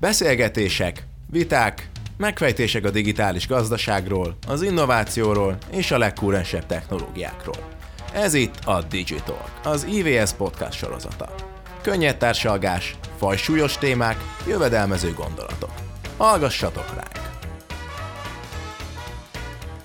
[0.00, 7.68] Beszélgetések, viták, megfejtések a digitális gazdaságról, az innovációról és a legkúrensebb technológiákról.
[8.12, 11.34] Ez itt a Digital, az IVS podcast sorozata.
[11.82, 14.16] Könnyed társalgás, fajsúlyos témák,
[14.46, 15.72] jövedelmező gondolatok.
[16.16, 17.30] Hallgassatok ránk!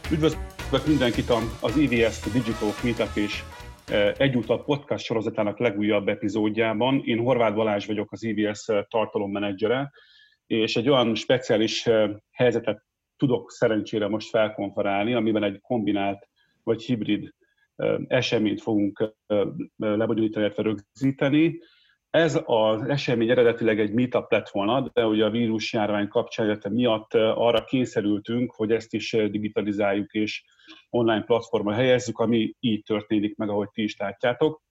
[0.10, 3.44] Üdvözlök mindenkit az IVS Digital Meetup és
[4.18, 7.02] egyúttal podcast sorozatának legújabb epizódjában.
[7.06, 9.92] Én Horváth Balázs vagyok, az IVS tartalommenedzsere,
[10.48, 11.90] és egy olyan speciális
[12.32, 12.84] helyzetet
[13.18, 16.28] tudok szerencsére most felkonferálni, amiben egy kombinált
[16.64, 17.34] vagy hibrid
[18.08, 19.14] eseményt fogunk
[19.76, 21.60] lebonyolítani, illetve rögzíteni.
[22.14, 27.64] Ez az esemény eredetileg egy meetup lett volna, de ugye a vírusjárvány kapcsán miatt arra
[27.64, 30.44] kényszerültünk, hogy ezt is digitalizáljuk és
[30.90, 34.62] online platformra helyezzük, ami így történik meg, ahogy ti is látjátok.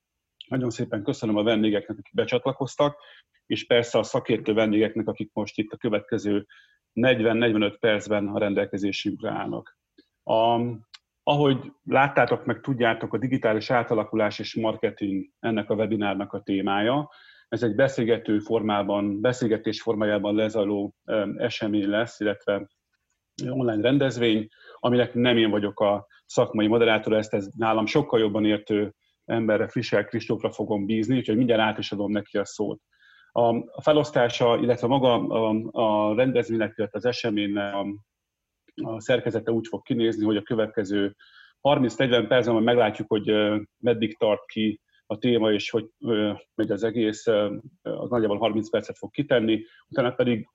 [0.47, 2.97] Nagyon szépen köszönöm a vendégeknek, akik becsatlakoztak,
[3.45, 6.45] és persze a szakértő vendégeknek, akik most itt a következő
[6.93, 9.77] 40-45 percben a rendelkezésünkre állnak.
[10.23, 10.59] A
[11.23, 17.09] ahogy láttátok, meg tudjátok, a digitális átalakulás és marketing ennek a webinárnak a témája.
[17.53, 20.95] Ez egy beszélgető formában, beszélgetés formájában lezajló
[21.37, 22.67] esemény lesz, illetve
[23.49, 24.47] online rendezvény,
[24.79, 28.93] aminek nem én vagyok a szakmai moderátor, ezt ez nálam sokkal jobban értő
[29.25, 32.81] emberre, Fischer Kristófra fogom bízni, úgyhogy mindjárt át is adom neki a szót.
[33.31, 37.85] A felosztása, illetve maga a, a rendezvénynek, illetve az eseménynek a
[38.83, 41.15] a szerkezete úgy fog kinézni, hogy a következő
[41.61, 43.31] 30-40 percben meglátjuk, hogy
[43.77, 45.89] meddig tart ki a téma, és hogy
[46.55, 47.27] megy az egész,
[47.81, 50.47] az nagyjából 30 percet fog kitenni, utána pedig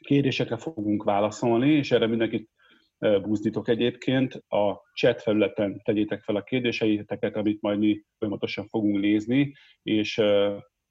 [0.00, 2.50] kérdésekre fogunk válaszolni, és erre mindenkit
[2.98, 4.34] buzdítok egyébként.
[4.34, 9.52] A chat felületen tegyétek fel a kérdéseiteket, amit majd mi folyamatosan fogunk nézni,
[9.82, 10.22] és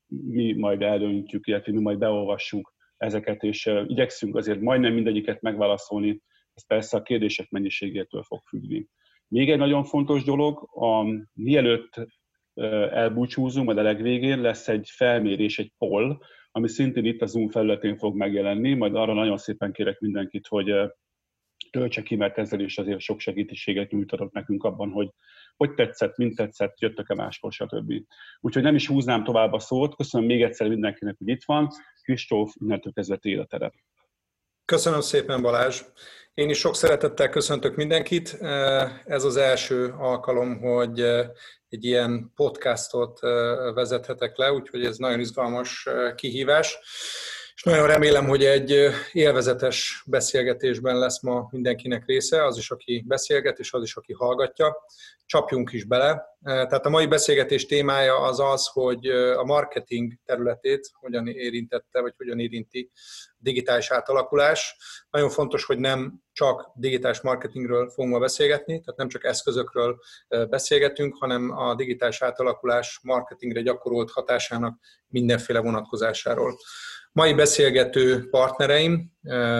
[0.07, 6.21] mi majd eldöntjük, illetve mi majd beolvassuk ezeket, és igyekszünk azért majdnem mindegyiket megválaszolni,
[6.53, 8.88] ez persze a kérdések mennyiségétől fog függni.
[9.27, 12.07] Még egy nagyon fontos dolog, a, mielőtt
[12.91, 16.17] elbúcsúzunk, majd a legvégén lesz egy felmérés, egy poll,
[16.51, 20.73] ami szintén itt a Zoom felületén fog megjelenni, majd arra nagyon szépen kérek mindenkit, hogy
[21.71, 25.09] töltse ki, mert ezzel is azért sok segítséget nyújtatok nekünk abban, hogy
[25.55, 27.94] hogy tetszett, mint tetszett, jöttek-e máskor, stb.
[28.39, 29.95] Úgyhogy nem is húznám tovább a szót.
[29.95, 31.67] Köszönöm még egyszer mindenkinek, hogy itt van.
[32.01, 33.73] Kristóf, innentől kezdve a terep.
[34.65, 35.81] Köszönöm szépen, Balázs.
[36.33, 38.37] Én is sok szeretettel köszöntök mindenkit.
[39.05, 40.99] Ez az első alkalom, hogy
[41.69, 43.19] egy ilyen podcastot
[43.73, 46.79] vezethetek le, úgyhogy ez nagyon izgalmas kihívás.
[47.65, 53.59] És nagyon remélem, hogy egy élvezetes beszélgetésben lesz ma mindenkinek része, az is, aki beszélget,
[53.59, 54.75] és az is, aki hallgatja
[55.25, 56.37] csapjunk is bele.
[56.43, 59.05] Tehát a mai beszélgetés témája az az, hogy
[59.35, 62.91] a marketing területét hogyan érintette, vagy hogyan érinti
[63.37, 64.77] digitális átalakulás.
[65.09, 69.99] Nagyon fontos, hogy nem csak digitális marketingről fogunk ma beszélgetni, tehát nem csak eszközökről
[70.49, 76.57] beszélgetünk, hanem a digitális átalakulás marketingre gyakorolt hatásának mindenféle vonatkozásáról.
[77.15, 79.11] Mai beszélgető partnereim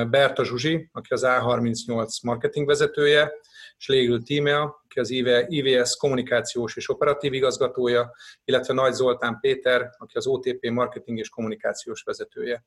[0.09, 3.31] Berta Zsuzsi, aki az A38 marketing vezetője,
[3.77, 5.09] Schlegel Tímea, aki az
[5.47, 8.11] IVS kommunikációs és operatív igazgatója,
[8.45, 12.66] illetve Nagy Zoltán Péter, aki az OTP marketing és kommunikációs vezetője.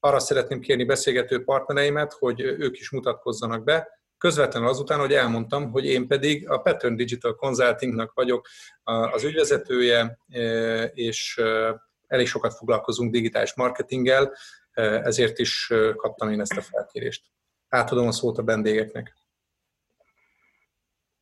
[0.00, 3.88] Arra szeretném kérni beszélgető partnereimet, hogy ők is mutatkozzanak be,
[4.18, 8.48] közvetlenül azután, hogy elmondtam, hogy én pedig a Pattern Digital Consultingnak vagyok
[9.12, 14.32] az ügyvezetője, e, és e, elég sokat foglalkozunk digitális marketinggel,
[15.02, 17.24] ezért is kaptam én ezt a felkérést.
[17.68, 19.16] Átadom a szót a vendégeknek.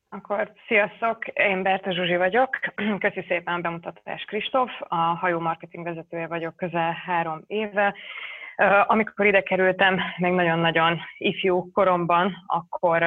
[0.09, 2.59] Akkor sziasztok, én Berta Zsuzsi vagyok.
[2.99, 7.95] Köszi szépen a bemutatás Kristóf, a hajó marketing vezetője vagyok közel három éve.
[8.85, 13.03] Amikor ide kerültem, még nagyon-nagyon ifjú koromban, akkor,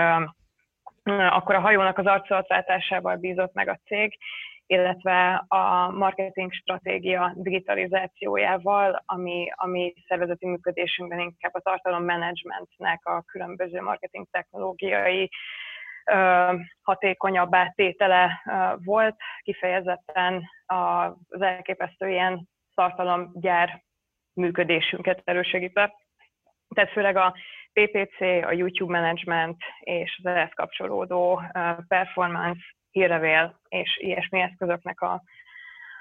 [1.31, 4.19] akkor a hajónak az arcolatváltásával bízott meg a cég,
[4.71, 14.27] illetve a marketing stratégia digitalizációjával, ami, ami szervezeti működésünkben inkább a tartalommenedzsmentnek a különböző marketing
[14.31, 15.31] technológiai
[16.83, 18.43] hatékonyabbá tétele
[18.85, 23.83] volt, kifejezetten az elképesztő ilyen tartalomgyár
[24.33, 25.95] működésünket elősegített.
[26.75, 27.35] Tehát főleg a
[27.73, 31.43] PPC, a YouTube Management és az ehhez kapcsolódó
[31.89, 35.23] performance, hírlevél és ilyesmi eszközöknek a,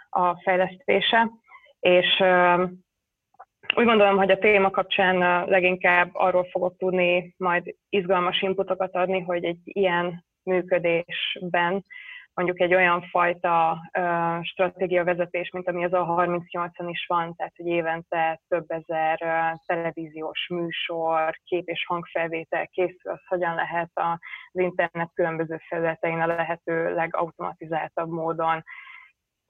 [0.10, 1.30] a fejlesztése.
[1.80, 2.24] És
[3.76, 9.44] úgy gondolom, hogy a téma kapcsán leginkább arról fogok tudni majd izgalmas inputokat adni, hogy
[9.44, 11.86] egy ilyen működésben
[12.40, 17.66] mondjuk egy olyan fajta uh, stratégiavezetés, mint ami az a 38-an is van, tehát hogy
[17.66, 24.18] évente több ezer uh, televíziós műsor, kép és hangfelvétel készül, az hogyan lehet az
[24.62, 28.64] internet különböző felületein a lehető legautomatizáltabb módon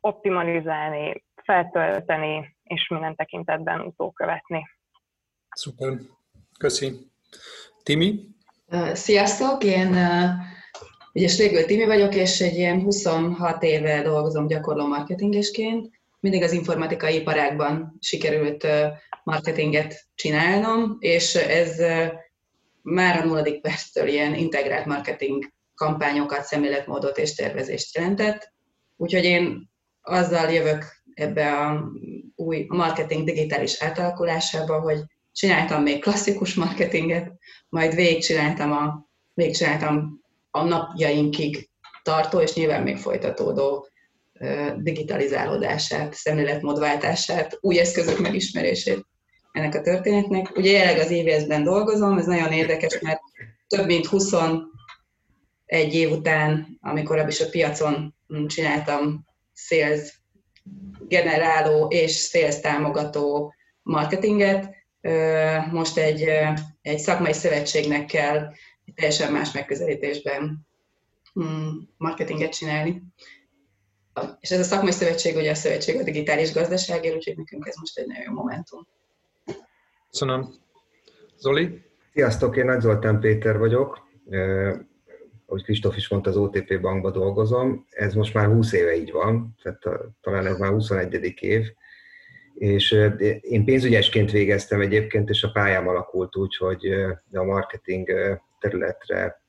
[0.02, 4.68] optimalizálni, feltölteni, és minden tekintetben utókövetni.
[5.50, 5.94] Szuper.
[6.60, 6.92] Köszi.
[7.84, 8.20] Timi?
[8.94, 9.96] Sziasztok, én
[11.14, 15.90] ugye Slégő Timi vagyok, és egy ilyen 26 éve dolgozom gyakorló marketingesként.
[16.20, 18.68] Mindig az informatikai iparágban sikerült
[19.24, 21.80] marketinget csinálnom, és ez
[22.82, 28.54] már a nulladik perctől ilyen integrált marketing kampányokat, szemléletmódot és tervezést jelentett.
[28.98, 29.70] Úgyhogy én
[30.02, 31.92] azzal jövök ebbe a
[32.36, 35.00] új marketing digitális átalakulásába, hogy
[35.32, 37.32] csináltam még klasszikus marketinget,
[37.70, 40.22] majd végigcsináltam a, végigcsináltam
[40.52, 41.70] a napjainkig
[42.04, 43.88] tartó, és nyilván még folytatódó
[44.78, 49.06] digitalizálódását, szemléletmódváltását, új eszközök megismerését
[49.52, 50.58] ennek a történetnek.
[50.58, 53.20] Ugye jelenleg az EVS-ben dolgozom, ez nagyon érdekes, mert
[53.68, 54.64] több mint 21
[55.92, 58.16] év után, amikor is a piacon
[58.48, 60.22] csináltam sales
[61.08, 64.78] generáló és sales támogató marketinget,
[65.72, 66.30] most egy,
[66.82, 68.52] egy szakmai szövetségnek kell
[68.90, 70.68] egy teljesen más megközelítésben
[71.40, 73.04] mm, marketinget csinálni.
[74.40, 77.98] És ez a szakmai szövetség ugye a szövetség a digitális gazdaságért, úgyhogy nekünk ez most
[77.98, 78.88] egy nagyon jó momentum.
[80.12, 80.54] Köszönöm.
[81.38, 81.82] Zoli?
[82.14, 84.08] Sziasztok, én Nagy Zoltán Péter vagyok.
[85.46, 87.86] Ahogy Kristóf is mondta, az OTP bankban dolgozom.
[87.90, 91.34] Ez most már 20 éve így van, tehát talán ez már 21.
[91.40, 91.66] év
[92.60, 92.92] és
[93.42, 96.90] én pénzügyesként végeztem egyébként, és a pályám alakult úgy, hogy
[97.32, 98.12] a marketing
[98.60, 99.42] területre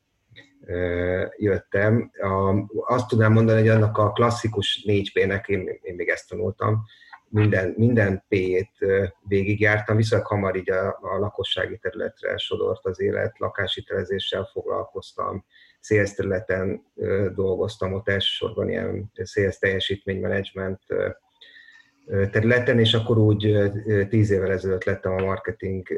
[1.37, 2.11] jöttem.
[2.87, 6.85] Azt tudnám mondani, hogy annak a klasszikus 4P-nek én, én még ezt tanultam,
[7.29, 8.71] minden, minden P-ét
[9.29, 15.45] végigjártam, viszonylag hamar így a, a lakossági területre sodort az élet, lakáshitelezéssel foglalkoztam,
[15.81, 16.83] sales területen
[17.35, 20.81] dolgoztam, ott elsősorban ilyen sales teljesítménymenedzsment
[22.31, 23.71] területen, és akkor úgy
[24.09, 25.89] tíz évvel ezelőtt lettem a marketing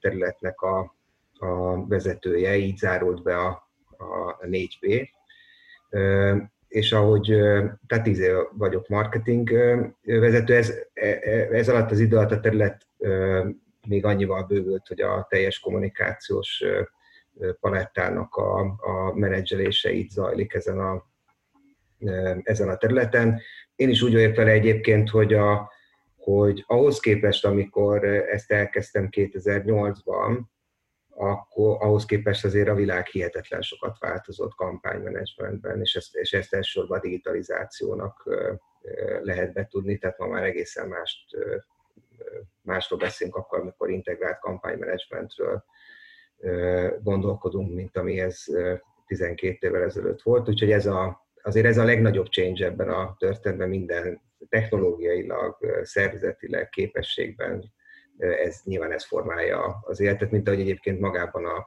[0.00, 0.96] területnek a,
[1.42, 5.08] a vezetője, így zárult be a, a 4B.
[6.68, 7.24] És ahogy,
[7.86, 9.50] tehát tíz éve vagyok marketing
[10.02, 12.86] vezető, ez, e, e, ez alatt az idő alatt a terület
[13.88, 16.64] még annyival bővült, hogy a teljes kommunikációs
[17.60, 21.10] palettának a, a menedzselése így zajlik ezen a,
[22.42, 23.40] ezen a területen
[23.82, 25.72] én is úgy vagyok vele egyébként, hogy, a,
[26.16, 30.40] hogy ahhoz képest, amikor ezt elkezdtem 2008-ban,
[31.14, 36.98] akkor ahhoz képest azért a világ hihetetlen sokat változott kampánymenedzsmentben, és ezt, és ezt elsősorban
[36.98, 38.28] a digitalizációnak
[39.22, 41.36] lehet betudni, tehát ma már egészen mást,
[42.62, 45.64] másról beszélünk akkor, amikor integrált kampánymenedzsmentről
[47.00, 48.44] gondolkodunk, mint ami ez
[49.06, 50.48] 12 évvel ezelőtt volt.
[50.48, 57.72] Úgyhogy ez a, azért ez a legnagyobb change ebben a történetben minden technológiailag, szervezetileg, képességben,
[58.18, 61.66] ez nyilván ez formálja az életet, mint ahogy egyébként magában a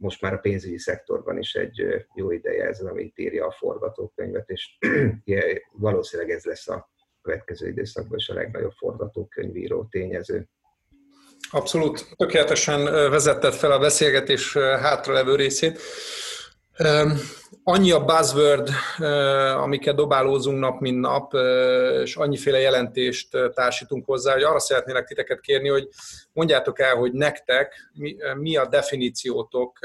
[0.00, 4.78] most már a pénzügyi szektorban is egy jó ideje ez, amit írja a forgatókönyvet, és
[5.72, 6.90] valószínűleg ez lesz a
[7.22, 10.48] következő időszakban is a legnagyobb forgatókönyvíró tényező.
[11.50, 15.80] Abszolút, tökéletesen vezetted fel a beszélgetés hátralevő részét
[17.64, 18.68] annyi a buzzword,
[19.56, 21.34] amiket dobálózunk nap, mint nap,
[22.02, 25.88] és annyiféle jelentést társítunk hozzá, hogy arra szeretnélek titeket kérni, hogy
[26.32, 27.90] mondjátok el, hogy nektek
[28.36, 29.78] mi a definíciótok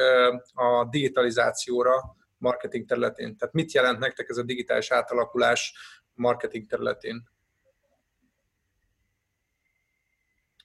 [0.53, 3.37] a digitalizációra marketing területén.
[3.37, 5.73] Tehát mit jelent nektek ez a digitális átalakulás
[6.13, 7.23] marketing területén?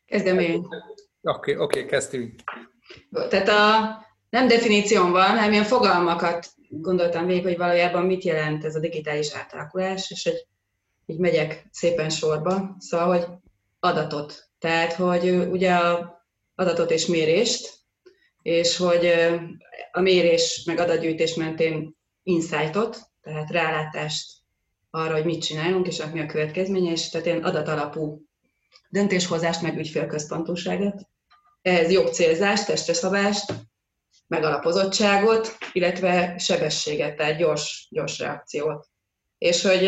[0.07, 0.64] Kezdem én.
[0.64, 0.75] Oké,
[1.23, 2.40] okay, oké, okay, kezdtünk.
[3.29, 8.75] Tehát a, nem definíción van, hanem ilyen fogalmakat gondoltam végig, hogy valójában mit jelent ez
[8.75, 10.47] a digitális átalakulás, és hogy
[11.07, 12.77] így megyek szépen sorba.
[12.79, 13.27] Szóval, hogy
[13.81, 14.49] adatot.
[14.59, 15.77] Tehát, hogy ugye
[16.55, 17.79] adatot és mérést,
[18.43, 19.13] és hogy
[19.93, 24.33] a mérés meg adatgyűjtés mentén insightot, tehát rálátást
[24.91, 28.23] arra, hogy mit csinálunk, és mi a következménye, és tehát ilyen adatalapú
[28.89, 31.09] döntéshozást, meg ügyfélközpontúságot.
[31.63, 33.53] Ehhez jobb célzást, testre szabást,
[34.31, 38.89] megalapozottságot, illetve sebességet, tehát gyors, gyors reakciót.
[39.39, 39.85] És hogy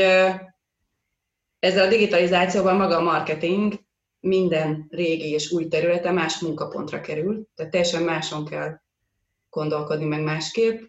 [1.58, 3.74] ezzel a digitalizációval maga a marketing
[4.20, 8.80] minden régi és új területe más munkapontra kerül, tehát teljesen máson kell
[9.50, 10.80] gondolkodni meg másképp,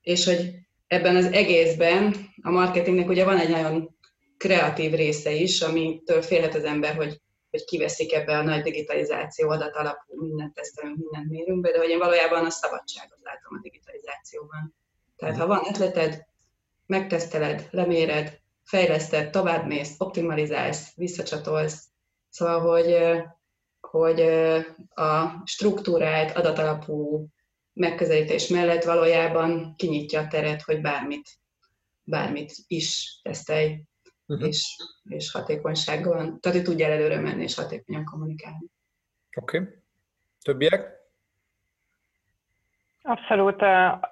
[0.00, 0.54] és hogy
[0.86, 3.96] ebben az egészben a marketingnek ugye van egy nagyon
[4.36, 7.20] kreatív része is, amitől félhet az ember, hogy,
[7.52, 11.88] hogy kiveszik ebbe a nagy digitalizáció adat alapú, mindent tesztelünk, mindent mérünk be, de hogy
[11.88, 14.74] én valójában a szabadságot látom a digitalizációban.
[15.16, 16.26] Tehát ha van ötleted,
[16.86, 21.84] megteszteled, leméred, fejleszted, továbbmész, optimalizálsz, visszacsatolsz.
[22.28, 22.96] Szóval, hogy,
[23.80, 24.20] hogy
[24.94, 27.26] a struktúrált, adatalapú
[27.72, 31.28] megközelítés mellett valójában kinyitja a teret, hogy bármit,
[32.04, 33.82] bármit is tesztelj,
[34.34, 34.48] uh-huh.
[34.48, 34.76] és,
[35.08, 38.66] és hatékonysággal, tehát hogy tudjál előre menni és hatékonyan kommunikálni.
[39.36, 39.58] Oké.
[39.58, 39.68] Okay.
[40.44, 41.00] Többiek?
[43.02, 43.62] Abszolút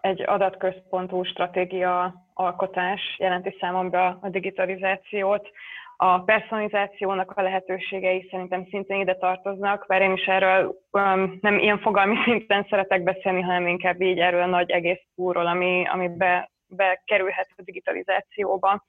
[0.00, 5.48] egy adatközpontú stratégia alkotás jelenti számomra a digitalizációt.
[5.96, 11.78] A personalizációnak a lehetőségei szerintem szintén ide tartoznak, bár én is erről um, nem ilyen
[11.78, 16.50] fogalmi szinten szeretek beszélni, hanem inkább így erről a nagy egész túról, ami, ami be,
[16.66, 18.84] bekerülhet a digitalizációba.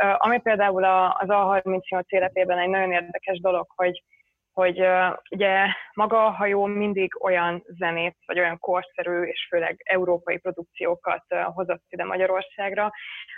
[0.00, 4.02] Ami például az A38 életében egy nagyon érdekes dolog, hogy
[4.52, 4.86] hogy
[5.30, 11.84] ugye maga a hajó mindig olyan zenét, vagy olyan korszerű és főleg európai produkciókat hozott
[11.88, 12.90] ide Magyarországra,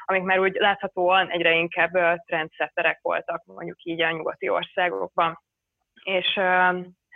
[0.05, 5.43] amik már úgy láthatóan egyre inkább trendsetterek voltak, mondjuk így a nyugati országokban.
[6.03, 6.41] És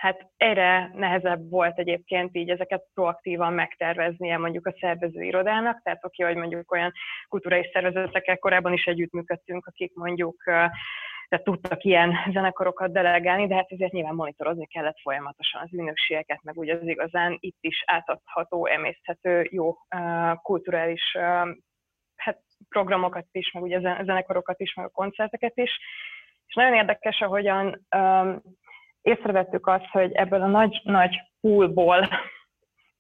[0.07, 6.23] hát egyre nehezebb volt egyébként így ezeket proaktívan megterveznie mondjuk a szervező irodának, tehát oké,
[6.23, 6.93] hogy mondjuk olyan
[7.29, 10.43] kultúrai szervezetekkel korábban is együttműködtünk, akik mondjuk
[11.29, 16.57] tehát tudtak ilyen zenekarokat delegálni, de hát ezért nyilván monitorozni kellett folyamatosan az ügynökségeket, meg
[16.57, 19.75] úgy az igazán itt is átadható, emészthető, jó
[20.43, 21.17] kulturális
[22.17, 25.71] hát programokat is, meg ugye zenekarokat is, meg a koncerteket is.
[26.47, 28.43] És nagyon érdekes, ahogyan um,
[29.07, 31.99] észrevettük azt, hogy ebből a nagy-nagy poolból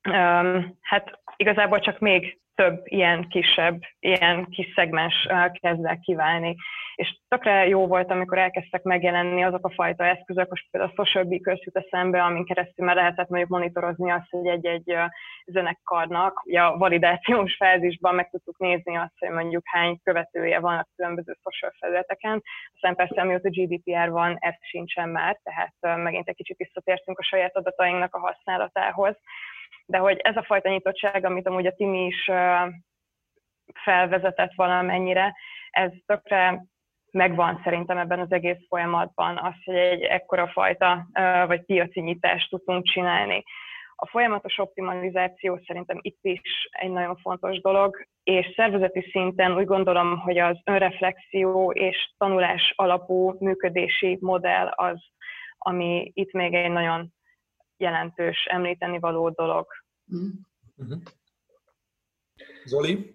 [0.08, 5.26] um, hát igazából csak még több ilyen kisebb, ilyen kis szegmens
[5.60, 6.56] kezd el kiválni.
[6.94, 11.24] És tökre jó volt, amikor elkezdtek megjelenni azok a fajta eszközök, most például a Social
[11.24, 14.96] Beakers jut eszembe, amin keresztül már lehetett mondjuk monitorozni azt, hogy egy-egy
[15.46, 20.86] zenekarnak, ugye a validációs fázisban meg tudtuk nézni azt, hogy mondjuk hány követője van a
[20.96, 22.42] különböző social felületeken.
[22.74, 27.56] Aztán persze, amióta GDPR van, ez sincsen már, tehát megint egy kicsit visszatértünk a saját
[27.56, 29.16] adatainknak a használatához
[29.86, 32.30] de hogy ez a fajta nyitottság, amit amúgy a Timi is
[33.84, 35.34] felvezetett valamennyire,
[35.70, 36.64] ez tökre
[37.10, 41.06] megvan szerintem ebben az egész folyamatban az, hogy egy ekkora fajta
[41.46, 43.42] vagy piaci nyitást tudunk csinálni.
[43.98, 50.18] A folyamatos optimalizáció szerintem itt is egy nagyon fontos dolog, és szervezeti szinten úgy gondolom,
[50.18, 55.04] hogy az önreflexió és tanulás alapú működési modell az,
[55.58, 57.12] ami itt még egy nagyon
[57.76, 59.66] jelentős említeni való dolog.
[60.06, 60.98] Uh-huh.
[62.64, 63.12] Zoli?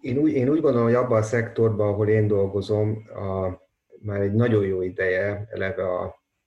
[0.00, 3.48] Én úgy, én úgy gondolom, hogy abban a szektorban, ahol én dolgozom, a,
[4.00, 6.04] már egy nagyon jó ideje eleve a,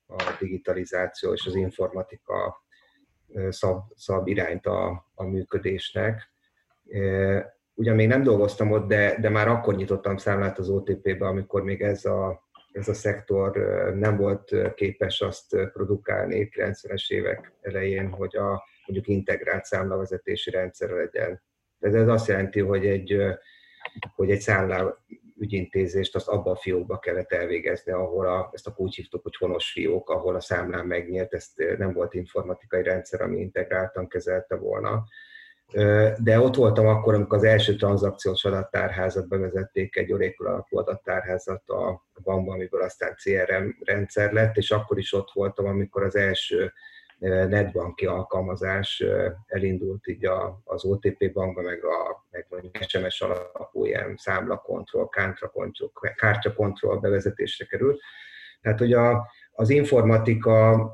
[0.07, 2.63] a digitalizáció és az informatika
[3.49, 6.31] szab, szab irányt a, a működésnek.
[7.73, 11.81] Ugyan még nem dolgoztam ott, de, de már akkor nyitottam számlát az OTP-be, amikor még
[11.81, 13.57] ez a ez a szektor
[13.95, 21.41] nem volt képes azt produkálni 90-es évek elején, hogy a mondjuk integrált számlavezetési rendszer legyen.
[21.79, 23.21] Ez, ez azt jelenti, hogy egy,
[24.15, 24.97] hogy egy számlá
[25.39, 29.71] ügyintézést azt abban a fiókba kellett elvégezni, ahol a, ezt a úgy hívtuk, hogy honos
[29.71, 35.03] fiók, ahol a számlán megnyílt, ezt nem volt informatikai rendszer, ami integráltan kezelte volna
[36.17, 42.05] de ott voltam akkor, amikor az első tranzakciós adattárházat bevezették, egy Oracle alapú adattárházat a
[42.23, 46.73] bankban, amiből aztán CRM rendszer lett, és akkor is ott voltam, amikor az első
[47.47, 49.03] netbanki alkalmazás
[49.45, 50.25] elindult így
[50.63, 55.07] az OTP bankba, meg, a, meg mondjuk SMS alapú ilyen számlakontroll,
[56.15, 58.01] kártyakontroll bevezetésre került.
[58.61, 59.27] Tehát, hogy a,
[59.59, 60.93] az informatika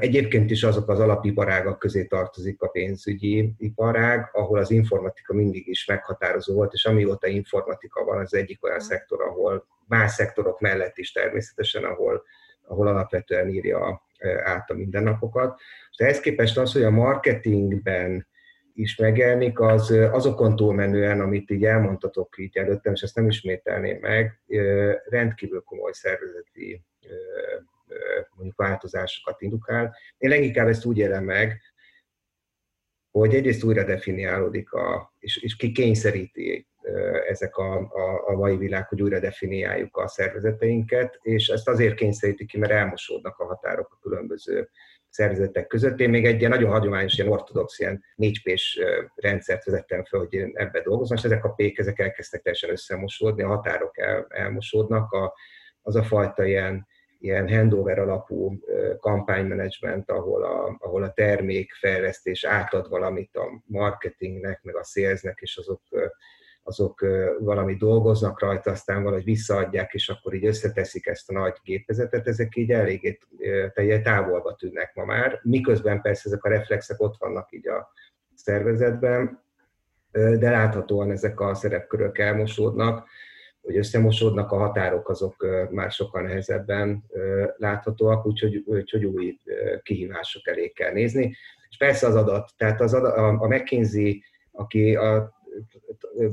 [0.00, 5.86] egyébként is azok az alapiparágak közé tartozik a pénzügyi iparág, ahol az informatika mindig is
[5.86, 11.12] meghatározó volt, és amióta informatika van, az egyik olyan szektor, ahol más szektorok mellett is
[11.12, 12.22] természetesen, ahol,
[12.66, 14.02] ahol alapvetően írja
[14.44, 15.60] át a mindennapokat.
[15.98, 18.26] De ehhez képest az, hogy a marketingben
[18.74, 24.40] is megjelenik, az azokon túlmenően, amit így elmondtatok így előttem, és ezt nem ismételném meg,
[25.08, 26.84] rendkívül komoly szervezeti
[28.34, 29.96] mondjuk változásokat indukál.
[30.16, 31.60] Én leginkább ezt úgy élem meg,
[33.10, 36.68] hogy egyrészt újra definiálódik, a, és, és kikényszeríti
[37.28, 42.46] ezek a, a, a mai világ, hogy újra definiáljuk a szervezeteinket, és ezt azért kényszeríti
[42.46, 44.70] ki, mert elmosódnak a határok a különböző
[45.08, 46.00] szervezetek között.
[46.00, 48.80] Én még egy ilyen nagyon hagyományos, ilyen ortodox, ilyen négypés
[49.14, 53.42] rendszert vezettem fel, hogy én ebbe dolgozom, és ezek a pék, ezek elkezdtek teljesen összemosódni,
[53.42, 55.34] a határok el, elmosódnak, a,
[55.82, 56.86] az a fajta ilyen,
[57.24, 58.58] ilyen handover alapú
[58.98, 65.80] kampánymenedzsment, ahol a, ahol a termékfejlesztés átad valamit a marketingnek, meg a salesnek, és azok
[66.66, 67.06] azok
[67.38, 72.56] valami dolgoznak rajta, aztán valahogy visszaadják, és akkor így összeteszik ezt a nagy gépezetet, ezek
[72.56, 73.18] így eléggé
[74.02, 77.88] távolba tűnnek ma már, miközben persze ezek a reflexek ott vannak így a
[78.34, 79.42] szervezetben,
[80.12, 83.08] de láthatóan ezek a szerepkörök elmosódnak,
[83.64, 87.04] hogy összemosódnak, a határok azok már sokkal nehezebben
[87.56, 89.38] láthatóak, úgyhogy, úgyhogy új
[89.82, 91.36] kihívások elé kell nézni.
[91.68, 95.32] És persze az adat, tehát az adat, a McKinsey, aki a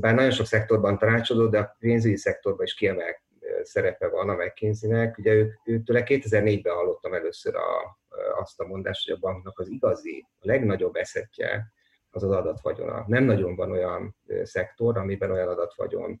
[0.00, 3.20] bár nagyon sok szektorban tanácsadó, de a pénzügyi szektorban is kiemelt
[3.62, 5.18] szerepe van a McKinsey-nek.
[5.18, 7.98] Ugye ők, őtől 2004-ben hallottam először a,
[8.40, 11.72] azt a mondást, hogy a banknak az igazi, a legnagyobb eszetje
[12.10, 13.04] az az adatvagyona.
[13.06, 16.20] Nem nagyon van olyan szektor, amiben olyan adatvagyon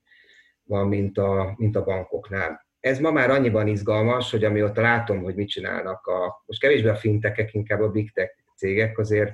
[0.64, 2.66] van, mint a, mint a bankoknál.
[2.80, 6.94] Ez ma már annyiban izgalmas, hogy amióta látom, hogy mit csinálnak a, most kevésbé a
[6.94, 9.32] fintekek, inkább a big tech cégek, azért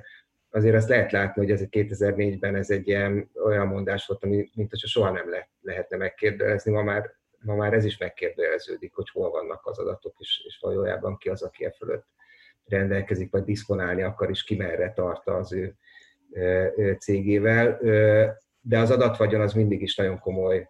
[0.51, 4.69] azért azt lehet látni, hogy ez 2004-ben ez egy ilyen olyan mondás volt, ami, mint
[4.69, 9.29] hogyha soha nem le, lehetne megkérdezni, ma már, ma már ez is megkérdeződik, hogy hol
[9.29, 12.05] vannak az adatok, és, és valójában ki az, aki e fölött
[12.65, 15.75] rendelkezik, vagy diszponálni akar, és ki merre tart az ő
[16.99, 17.79] cégével.
[18.61, 20.69] De az adatvagyon az mindig is nagyon komoly,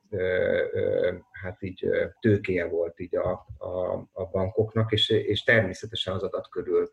[1.31, 6.91] hát így tőkéje volt így a, a, a bankoknak, és, és természetesen az adat körül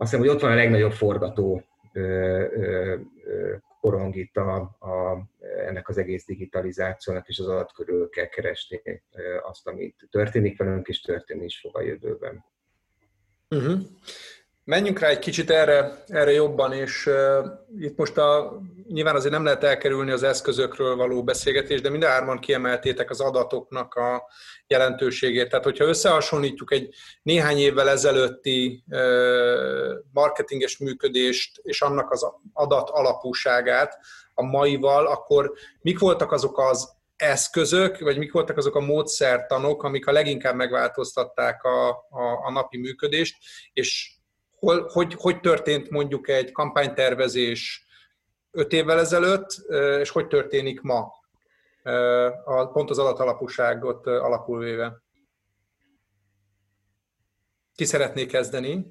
[0.00, 1.62] azt hiszem, hogy ott van a legnagyobb forgató
[3.80, 5.28] korong itt a, a,
[5.66, 8.82] ennek az egész digitalizációnak, és az alatt körül kell keresni
[9.42, 12.44] azt, amit történik velünk, és történni is fog a jövőben.
[13.50, 13.80] Uh-huh.
[14.68, 17.46] Menjünk rá egy kicsit erre, erre jobban, és uh,
[17.78, 23.10] itt most a, nyilván azért nem lehet elkerülni az eszközökről való beszélgetést, de mindárman kiemeltétek
[23.10, 24.28] az adatoknak a
[24.66, 25.48] jelentőségét.
[25.48, 33.98] Tehát, hogyha összehasonlítjuk egy néhány évvel ezelőtti uh, marketinges működést és annak az adat alapúságát
[34.34, 40.06] a maival, akkor mik voltak azok az eszközök, vagy mik voltak azok a módszertanok, amik
[40.06, 43.36] a leginkább megváltoztatták a, a, a napi működést,
[43.72, 44.16] és
[44.58, 47.86] hol, hogy, hogy történt mondjuk egy kampánytervezés
[48.50, 49.46] öt évvel ezelőtt,
[50.00, 51.12] és hogy történik ma,
[52.44, 55.02] a, pont az adatalapúságot alapul véve.
[57.74, 58.86] Ki szeretné kezdeni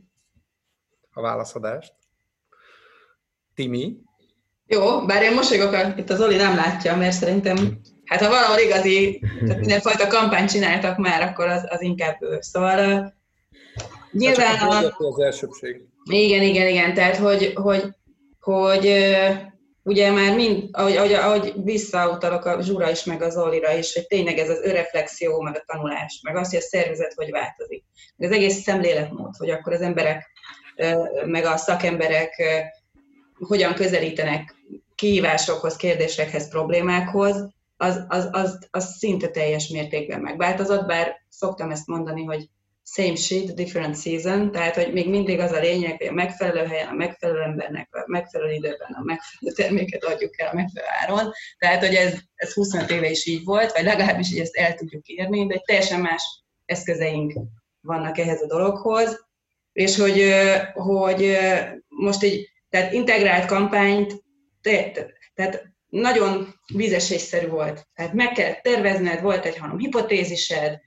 [1.12, 1.93] a válaszadást?
[3.56, 3.97] Timi?
[4.65, 9.23] Jó, bár én mosolygok, itt az Oli nem látja, mert szerintem, hát ha valahol igazi,
[9.39, 12.38] tehát mindenfajta kampányt csináltak már, akkor az, az inkább ő.
[12.41, 13.13] Szóval
[14.17, 14.95] Nyilván a...
[14.97, 15.82] az elsőbség.
[16.03, 16.93] Igen, igen, igen.
[16.93, 17.84] Tehát, hogy, hogy,
[18.39, 19.08] hogy
[19.84, 24.08] ugye már mind, ahogy, ahogy, ahogy visszautalok a Zsura is, meg az Olira is, hogy
[24.08, 27.84] tényleg ez az öreflexió, meg a tanulás, meg az, hogy a szervezet hogy változik.
[28.17, 30.32] Az egész szemléletmód, hogy akkor az emberek,
[31.25, 32.43] meg a szakemberek
[33.39, 34.56] hogyan közelítenek
[34.95, 42.23] kihívásokhoz, kérdésekhez, problémákhoz, az, az, az, az szinte teljes mértékben megváltozott, bár szoktam ezt mondani,
[42.23, 42.49] hogy
[42.95, 46.88] same shit, different season, tehát hogy még mindig az a lényeg, hogy a megfelelő helyen,
[46.88, 51.32] a megfelelő embernek, a megfelelő időben a megfelelő terméket adjuk el a megfelelő áron.
[51.58, 55.08] Tehát, hogy ez, ez 25 éve is így volt, vagy legalábbis így ezt el tudjuk
[55.08, 56.23] írni, de egy teljesen más
[56.65, 57.34] eszközeink
[57.82, 59.26] vannak ehhez a dologhoz,
[59.73, 60.34] és hogy,
[60.73, 61.38] hogy
[61.88, 64.23] most egy tehát integrált kampányt,
[65.34, 67.88] tehát nagyon vízesésszerű volt.
[67.93, 70.80] Tehát meg kellett tervezned, volt egy hanem hipotézised,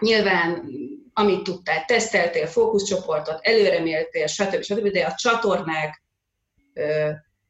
[0.00, 0.68] nyilván
[1.18, 4.62] amit tudtál, teszteltél, fókuszcsoportot, előreméltél, stb.
[4.62, 4.88] stb.
[4.88, 6.02] De a csatornák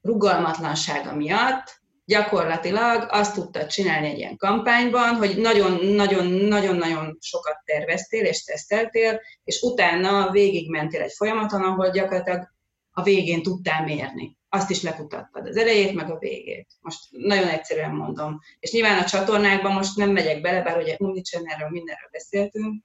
[0.02, 9.20] rugalmatlansága miatt gyakorlatilag azt tudtad csinálni egy ilyen kampányban, hogy nagyon-nagyon-nagyon-nagyon sokat terveztél és teszteltél,
[9.44, 12.48] és utána végigmentél egy folyamaton, ahol gyakorlatilag
[12.90, 14.37] a végén tudtál mérni.
[14.48, 16.68] Azt is lekutattad, az elejét, meg a végét.
[16.81, 18.40] Most nagyon egyszerűen mondom.
[18.59, 22.85] És nyilván a csatornákban most nem megyek bele, bár ugye Omnichannelről mindenről beszéltünk,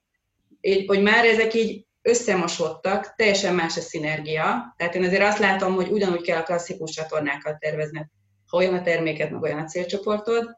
[0.88, 4.74] hogy már ezek így összemosodtak, teljesen más a szinergia.
[4.78, 8.10] Tehát én azért azt látom, hogy ugyanúgy kell a klasszikus csatornákat tervezni,
[8.46, 10.58] ha olyan a terméket, meg olyan a célcsoportod,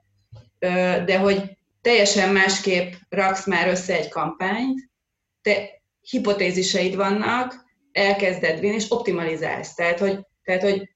[1.05, 4.89] de hogy teljesen másképp raksz már össze egy kampányt,
[5.41, 9.73] te hipotéziseid vannak, elkezded vinni, és optimalizálsz.
[9.73, 10.95] Tehát, hogy, tehát, hogy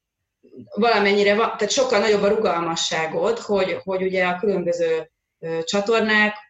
[0.75, 5.11] valamennyire, tehát sokkal nagyobb a rugalmasságod, hogy, hogy ugye a különböző
[5.63, 6.46] csatornák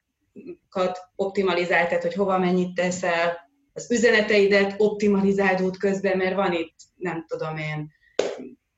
[1.15, 7.25] optimalizál, tehát hogy hova mennyit teszel, az üzeneteidet optimalizáld út közben, mert van itt, nem
[7.27, 7.91] tudom én,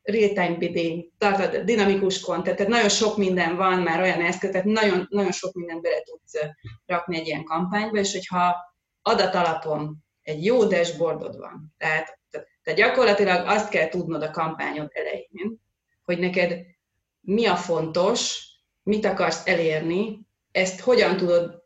[0.02, 5.08] real-time bidding, tartod, dinamikus content, tehát nagyon sok minden van már olyan eszköz, tehát nagyon,
[5.10, 6.34] nagyon sok mindent bele tudsz
[6.86, 8.56] rakni egy ilyen kampányba, és hogyha
[9.02, 12.20] adat alapon egy jó dashboardod van, tehát,
[12.64, 15.62] tehát gyakorlatilag azt kell tudnod a kampányod elején,
[16.04, 16.66] hogy neked
[17.20, 18.48] mi a fontos,
[18.84, 21.59] mit akarsz elérni, ezt hogyan tudod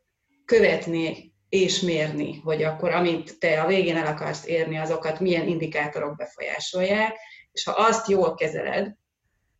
[0.45, 6.15] követni és mérni, hogy akkor amit te a végén el akarsz érni, azokat milyen indikátorok
[6.15, 7.15] befolyásolják,
[7.51, 8.95] és ha azt jól kezeled,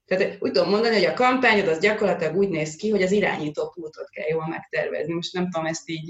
[0.05, 3.69] tehát úgy tudom mondani, hogy a kampányod az gyakorlatilag úgy néz ki, hogy az irányító
[3.69, 5.13] pultot kell jól megtervezni.
[5.13, 6.09] Most nem tudom ezt így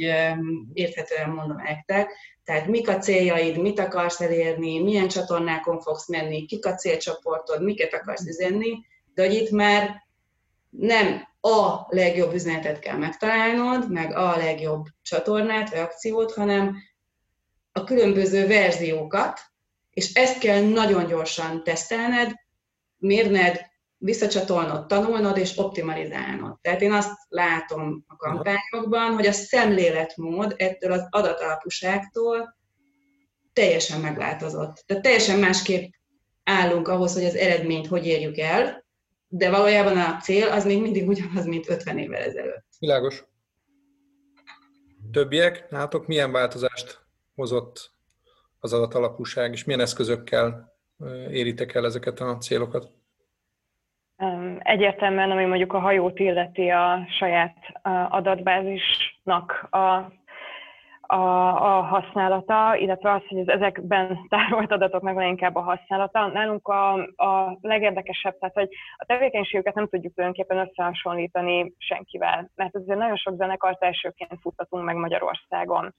[0.74, 2.12] érthetően mondom nektek.
[2.44, 7.94] Tehát mik a céljaid, mit akarsz elérni, milyen csatornákon fogsz menni, kik a célcsoportod, miket
[7.94, 8.72] akarsz üzenni,
[9.14, 10.04] de hogy itt már
[10.70, 16.75] nem a legjobb üzenetet kell megtalálnod, meg a legjobb csatornát, vagy akciót, hanem
[17.71, 19.39] a különböző verziókat,
[19.89, 22.32] és ezt kell nagyon gyorsan tesztelned,
[22.97, 23.62] mérned,
[23.97, 26.60] visszacsatolnod, tanulnod és optimalizálnod.
[26.62, 32.58] Tehát én azt látom a kampányokban, hogy a szemléletmód ettől az adatalapúságtól
[33.53, 34.84] teljesen megváltozott.
[34.86, 35.91] Tehát teljesen másképp
[36.43, 38.83] állunk ahhoz, hogy az eredményt hogy érjük el,
[39.36, 42.65] de valójában a cél az még mindig ugyanaz, mint 50 évvel ezelőtt.
[42.80, 43.24] Világos.
[45.12, 47.91] Többiek, látok, milyen változást hozott
[48.60, 50.74] az adatalapúság, és milyen eszközökkel
[51.30, 52.91] éritek el ezeket a célokat?
[54.60, 57.58] Egyértelműen, ami mondjuk a hajót illeti a saját
[58.10, 60.12] adatbázisnak a
[61.13, 66.28] a, a használata, illetve az, hogy az ezekben tárolt adatoknak van inkább a használata.
[66.28, 72.97] Nálunk a, a legérdekesebb, tehát hogy a tevékenységüket nem tudjuk tulajdonképpen összehasonlítani senkivel, mert azért
[72.97, 75.95] nagyon sok zenekart elsőként futtatunk meg Magyarországon.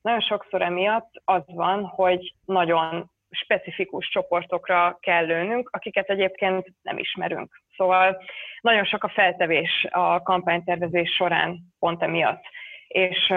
[0.00, 7.62] Nagyon sokszor emiatt az van, hogy nagyon specifikus csoportokra kell lőnünk, akiket egyébként nem ismerünk.
[7.76, 8.22] Szóval
[8.60, 12.42] nagyon sok a feltevés a kampánytervezés során pont emiatt.
[12.88, 13.32] És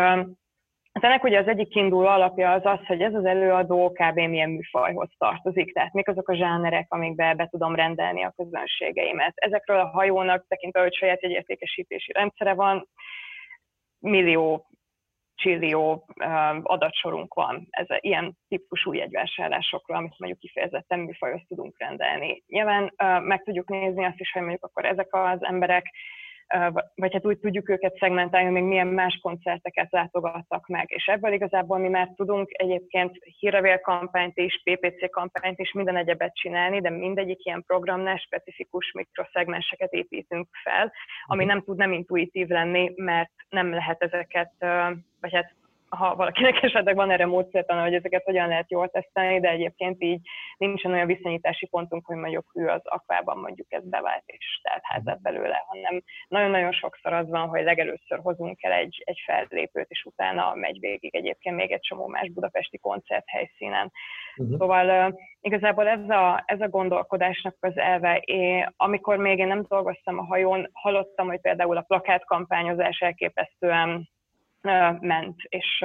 [0.98, 4.16] Hát ennek ugye az egyik kiinduló alapja az az, hogy ez az előadó kb.
[4.16, 9.34] milyen műfajhoz tartozik, tehát mik azok a zsánerek, amikbe be tudom rendelni a közönségeimet.
[9.36, 12.90] Ezekről a hajónak tekintve, hogy saját értékesítési rendszere van,
[14.00, 14.68] millió,
[15.36, 16.06] csillió
[16.64, 22.44] adatsorunk van ez ilyen típusú jegyvásárlásokról, amit mondjuk kifejezetten műfajhoz tudunk rendelni.
[22.48, 25.86] Nyilván meg tudjuk nézni azt is, hogy mondjuk akkor ezek az emberek
[26.96, 30.86] vagy hát úgy tudjuk őket szegmentálni, hogy még milyen más koncerteket látogattak meg.
[30.90, 36.36] És ebből igazából mi már tudunk egyébként hírlevél kampányt is, PPC kampányt is, minden egyebet
[36.36, 40.92] csinálni, de mindegyik ilyen programnál specifikus mikroszegmenseket építünk fel,
[41.26, 41.54] ami mhm.
[41.54, 44.52] nem tud nem intuitív lenni, mert nem lehet ezeket,
[45.22, 45.56] vagy hát
[45.90, 50.20] ha valakinek esetleg van erre módszertan, hogy ezeket hogyan lehet jól tesztelni, de egyébként így
[50.58, 55.64] nincsen olyan viszonyítási pontunk, hogy mondjuk ő az akvában mondjuk ez bevált és teltházat belőle,
[55.68, 60.80] hanem nagyon-nagyon sokszor az van, hogy legelőször hozunk el egy, egy fellépőt, és utána megy
[60.80, 63.92] végig egyébként még egy csomó más budapesti koncerthelyszínen.
[64.38, 64.58] Uh-huh.
[64.58, 68.18] Szóval uh, igazából ez a, ez a gondolkodásnak az elve.
[68.18, 74.10] Én, amikor még én nem dolgoztam a hajón, hallottam, hogy például a plakátkampányozás elképesztően
[75.00, 75.84] ment, és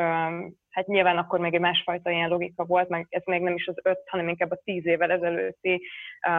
[0.70, 3.76] hát nyilván akkor még egy másfajta ilyen logika volt, meg ez még nem is az
[3.82, 5.82] öt, hanem inkább a tíz évvel ezelőtti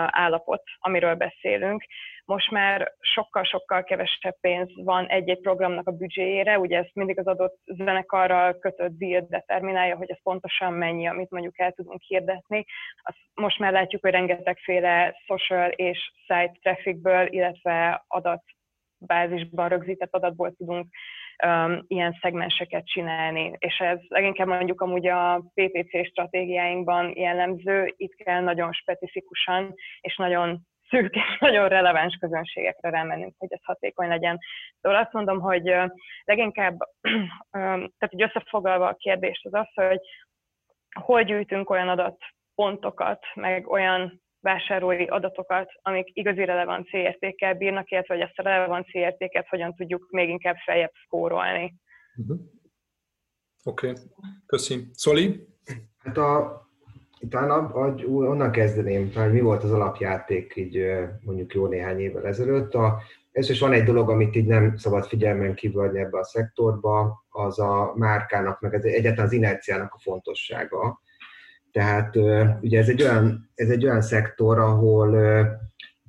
[0.07, 1.85] állapot, amiről beszélünk.
[2.25, 7.59] Most már sokkal-sokkal kevesebb pénz van egy-egy programnak a büdzséjére, ugye ezt mindig az adott
[7.65, 12.65] zenekarral kötött deal determinálja, hogy ez pontosan mennyi, amit mondjuk el tudunk hirdetni.
[13.01, 20.87] Azt most már látjuk, hogy rengetegféle social és site trafficből, illetve adatbázisban rögzített adatból tudunk
[21.45, 23.53] um, ilyen szegmenseket csinálni.
[23.57, 30.61] És ez leginkább mondjuk amúgy a PPC stratégiáinkban jellemző, itt kell nagyon specifikusan és nagyon
[30.89, 34.37] szűk és nagyon releváns közönségekre rámennünk, hogy ez hatékony legyen.
[34.81, 35.73] Szóval azt mondom, hogy
[36.23, 36.77] leginkább,
[37.97, 39.99] tehát így összefoglalva a kérdést az az, hogy
[40.99, 48.23] hol gyűjtünk olyan adatpontokat, meg olyan vásárolói adatokat, amik igazi relevancia értékkel bírnak, illetve hogy
[48.23, 51.75] ezt a relevancia értéket hogyan tudjuk még inkább feljebb szkórolni.
[52.15, 52.39] Uh-huh.
[53.63, 54.01] Oké, okay.
[54.45, 54.87] köszi.
[54.93, 55.47] Szoli?
[55.97, 56.61] Hát a,
[57.29, 60.85] talán a, onnan kezdeném, talán mi volt az alapjáték így
[61.21, 62.73] mondjuk jó néhány évvel ezelőtt.
[62.73, 63.01] A,
[63.31, 67.59] ez is van egy dolog, amit így nem szabad figyelmen kívül ebbe a szektorba, az
[67.59, 71.01] a márkának, meg az, egyáltalán az inerciának a fontossága
[71.73, 72.15] tehát
[72.61, 75.17] ugye ez egy olyan, ez egy olyan szektor, ahol,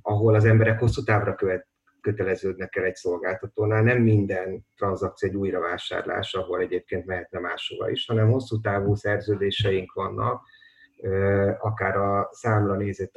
[0.03, 1.67] ahol az emberek hosszú távra követ,
[2.01, 3.83] köteleződnek el egy szolgáltatónál.
[3.83, 10.43] Nem minden tranzakció egy újravásárlás, ahol egyébként mehetne máshova is, hanem hosszú távú szerződéseink vannak,
[11.59, 13.13] akár a számla nézét,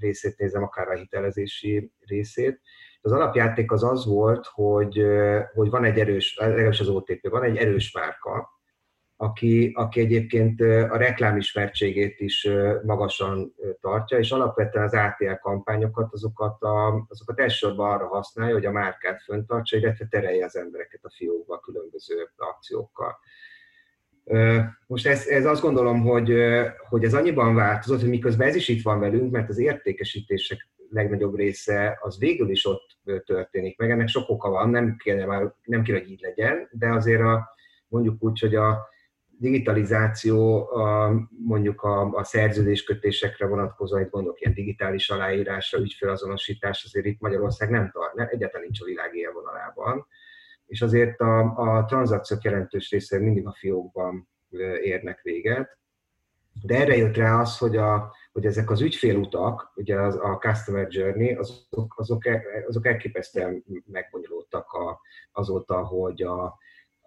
[0.00, 2.60] részét nézem, akár a hitelezési részét.
[3.00, 5.06] Az alapjáték az az volt, hogy,
[5.54, 8.57] hogy van egy erős, legalábbis az OTP, van egy erős márka,
[9.20, 12.48] aki, aki egyébként a reklámismertségét is
[12.84, 18.70] magasan tartja, és alapvetően az ATL kampányokat, azokat, a, azokat elsősorban arra használja, hogy a
[18.70, 23.18] márkát föntartsa, illetve terelje az embereket a fiókba különböző akciókkal.
[24.86, 26.34] Most ez, ez azt gondolom, hogy,
[26.88, 31.36] hogy ez annyiban változott, hogy miközben ez is itt van velünk, mert az értékesítések legnagyobb
[31.36, 33.90] része az végül is ott történik meg.
[33.90, 37.48] Ennek sok oka van, nem kéne, nem kéne hogy így legyen, de azért a,
[37.88, 38.88] mondjuk úgy, hogy a,
[39.38, 47.20] digitalizáció a, mondjuk a, a szerződéskötésekre vonatkozóan, itt gondolok ilyen digitális aláírásra, ügyfélazonosítás, azért itt
[47.20, 50.06] Magyarország nem tart, ne, egyáltalán nincs a világ élvonalában,
[50.66, 54.28] és azért a, a tranzakciók jelentős része mindig a fiókban
[54.82, 55.78] érnek véget.
[56.62, 60.86] De erre jött rá az, hogy, a, hogy ezek az ügyfélutak, ugye az, a customer
[60.90, 62.22] journey, azok, azok,
[62.66, 65.00] azok elképesztően megbonyolultak a,
[65.32, 66.58] azóta, hogy a,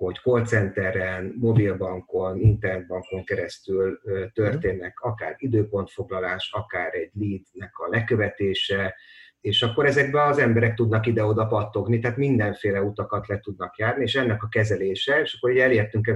[0.02, 4.00] hogy call centeren, mobilbankon, internetbankon keresztül
[4.34, 8.96] történnek akár időpontfoglalás, akár egy leadnek a lekövetése,
[9.42, 14.16] és akkor ezekbe az emberek tudnak ide-oda pattogni, tehát mindenféle utakat le tudnak járni, és
[14.16, 16.08] ennek a kezelése, és akkor ugye elértünk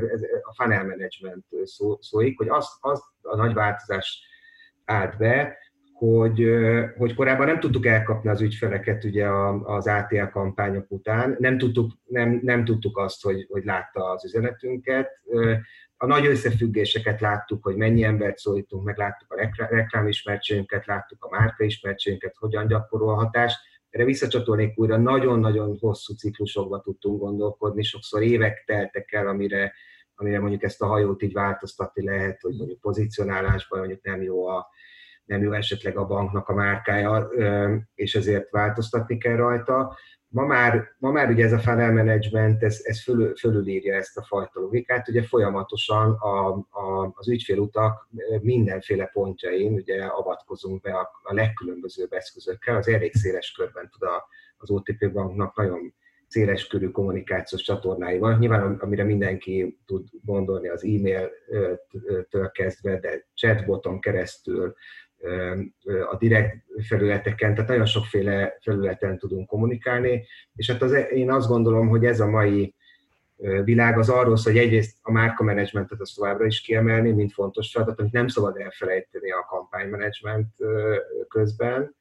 [0.42, 4.22] a funnel management szó, szóig, hogy az, az a nagy változás
[4.86, 5.58] állt be,
[5.98, 6.50] hogy,
[6.98, 9.28] hogy korábban nem tudtuk elkapni az ügyfeleket ugye
[9.64, 15.10] az ATL kampányok után, nem tudtuk, nem, nem tudtuk azt, hogy, hogy látta az üzenetünket.
[15.98, 22.36] A nagy összefüggéseket láttuk, hogy mennyi embert szólítunk, meg láttuk a reklámismertségünket, láttuk a márkaismertségünket,
[22.40, 23.58] hogyan gyakorol a hatást.
[23.90, 29.74] Erre visszacsatolnék újra, nagyon-nagyon hosszú ciklusokba tudtunk gondolkodni, sokszor évek teltek el, amire,
[30.16, 34.68] amire mondjuk ezt a hajót így változtatni lehet, hogy mondjuk pozicionálásban mondjuk nem jó a,
[35.26, 37.30] nem jó esetleg a banknak a márkája,
[37.96, 39.98] és ezért változtatni kell rajta.
[40.28, 44.24] Ma már, ma már ugye ez a funnel management, ez, ez fölül, fölülírja ezt a
[44.24, 48.10] fajta logikát, ugye folyamatosan a, a, az ügyfélutak
[48.42, 54.28] mindenféle pontjain ugye avatkozunk be a, a legkülönbözőbb eszközökkel, az elég széles körben tud a,
[54.58, 55.94] az OTP banknak nagyon
[56.28, 58.38] széles körű kommunikációs csatornái van.
[58.38, 64.76] Nyilván, amire mindenki tud gondolni az e-mail-től kezdve, de chatboton keresztül,
[66.12, 66.56] a direkt
[66.88, 72.06] felületeken, tehát nagyon sokféle felületen tudunk kommunikálni, és hát az, e, én azt gondolom, hogy
[72.06, 72.76] ez a mai
[73.64, 77.72] világ az arról szól, hogy egyrészt a márka menedzsmentet az továbbra is kiemelni, mint fontos
[77.72, 80.48] feladat, amit nem szabad elfelejteni a kampánymenedzsment
[81.28, 81.96] közben,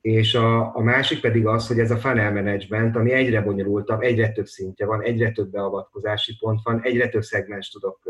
[0.00, 4.32] és a, a másik pedig az, hogy ez a funnel management, ami egyre bonyolultabb, egyre
[4.32, 8.00] több szintje van, egyre több beavatkozási pont van, egyre több szegmens tudok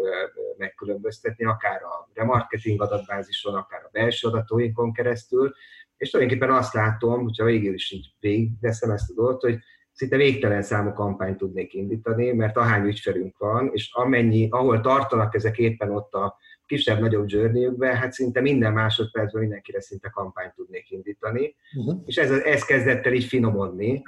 [0.57, 5.53] megkülönböztetni, akár a remarketing adatbázison, akár a belső adatóinkon keresztül,
[5.97, 9.59] és tulajdonképpen azt látom, hogyha végül is így végigveszem ezt a dolgot, hogy
[9.93, 15.59] szinte végtelen számú kampányt tudnék indítani, mert ahány ügyfelünk van, és amennyi, ahol tartanak ezek
[15.59, 16.37] éppen ott a
[16.69, 21.55] kisebb-nagyobb journey hát szinte minden másodpercben mindenkire szinte kampányt tudnék indítani.
[21.79, 22.03] Uh-huh.
[22.07, 24.03] És ez, ez kezdett el így finomodni,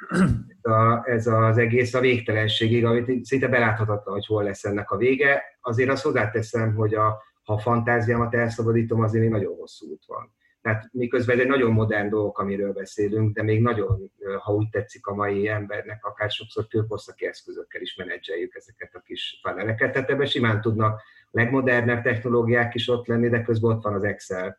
[0.62, 4.96] ez, a, ez az egész a végtelenségig, amit szinte beláthatatlan, hogy hol lesz ennek a
[4.96, 5.42] vége.
[5.61, 10.33] Azért azt hozzáteszem, hogy a, ha a fantáziámat elszabadítom, azért még nagyon hosszú út van.
[10.62, 15.07] Tehát miközben ez egy nagyon modern dolog, amiről beszélünk, de még nagyon, ha úgy tetszik
[15.07, 19.92] a mai embernek, akár sokszor kőkorszaki eszközökkel is menedzseljük ezeket a kis paneleket.
[19.92, 24.59] Tehát ebben simán tudnak legmodernebb technológiák is ott lenni, de közben ott van az Excel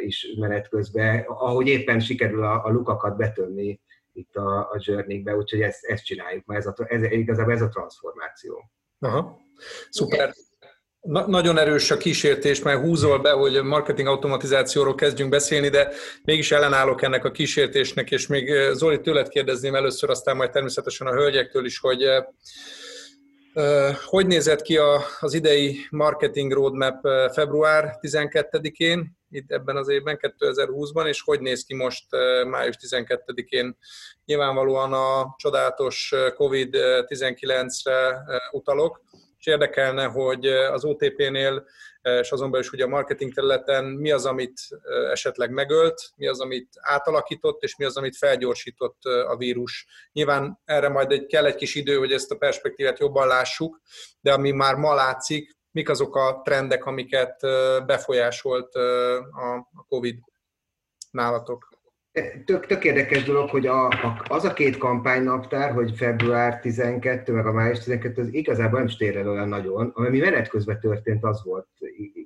[0.00, 3.80] is menet közben, ahogy éppen sikerül a, a lukakat betömni
[4.12, 7.68] itt a, a journey-be, úgyhogy ezt, ezt csináljuk, mert ez, a, ez, igazából ez a
[7.68, 8.70] transformáció.
[8.98, 9.40] Aha,
[9.90, 10.32] szuper.
[11.04, 16.52] Na, nagyon erős a kísértés, mert húzol be, hogy marketing automatizációról kezdjünk beszélni, de mégis
[16.52, 21.64] ellenállok ennek a kísértésnek, és még Zoli tőled kérdezném először, aztán majd természetesen a hölgyektől
[21.64, 22.08] is, hogy
[24.04, 24.78] hogy nézett ki
[25.20, 27.00] az idei marketing roadmap
[27.32, 32.04] február 12-én, itt ebben az évben, 2020-ban, és hogy néz ki most
[32.46, 33.76] május 12-én?
[34.24, 39.02] Nyilvánvalóan a csodálatos COVID-19-re utalok,
[39.44, 41.66] és érdekelne, hogy az OTP-nél
[42.02, 44.60] és azon belül is ugye a marketing területen mi az, amit
[45.10, 49.86] esetleg megölt, mi az, amit átalakított, és mi az, amit felgyorsított a vírus.
[50.12, 53.80] Nyilván erre majd egy, kell egy kis idő, hogy ezt a perspektívát jobban lássuk,
[54.20, 57.40] de ami már ma látszik, mik azok a trendek, amiket
[57.86, 60.18] befolyásolt a COVID
[61.10, 61.73] nálatok?
[62.44, 67.46] Tök, tök érdekes dolog, hogy a, a, az a két kampánynaptár, hogy február 12 meg
[67.46, 69.90] a május 12, az igazából nem stér el olyan nagyon.
[69.94, 71.68] Ami menet közben történt, az volt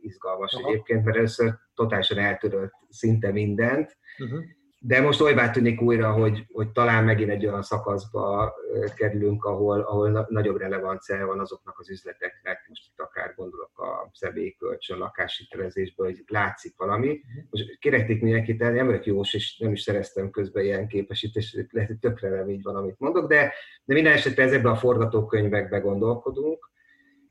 [0.02, 0.68] izgalmas Aha.
[0.68, 4.44] egyébként, mert először totálisan eltörölt szinte mindent, uh-huh
[4.80, 8.54] de most olybá tűnik újra, hogy, hogy talán megint egy olyan szakaszba
[8.96, 14.56] kerülünk, ahol, ahol nagyobb relevancia van azoknak az üzleteknek, most itt akár gondolok a személyi
[14.58, 17.20] kölcsön, lakáshitelezésből, hogy látszik valami.
[17.50, 21.88] Most kirekték mindenkit el, nem vagyok jós, és nem is szereztem közben ilyen képesítést, lehet,
[21.88, 23.52] hogy tökre nem így van, amit mondok, de,
[23.84, 26.70] de minden esetre ezekben a forgatókönyvekbe gondolkodunk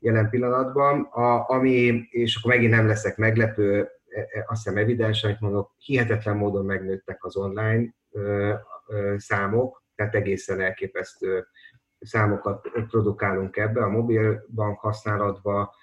[0.00, 3.88] jelen pillanatban, a, ami, és akkor megint nem leszek meglepő,
[4.46, 7.94] azt hiszem evidens, amit mondok, hihetetlen módon megnőttek az online
[9.16, 11.46] számok, tehát egészen elképesztő
[12.00, 15.74] számokat produkálunk ebbe, a mobilbank használatba,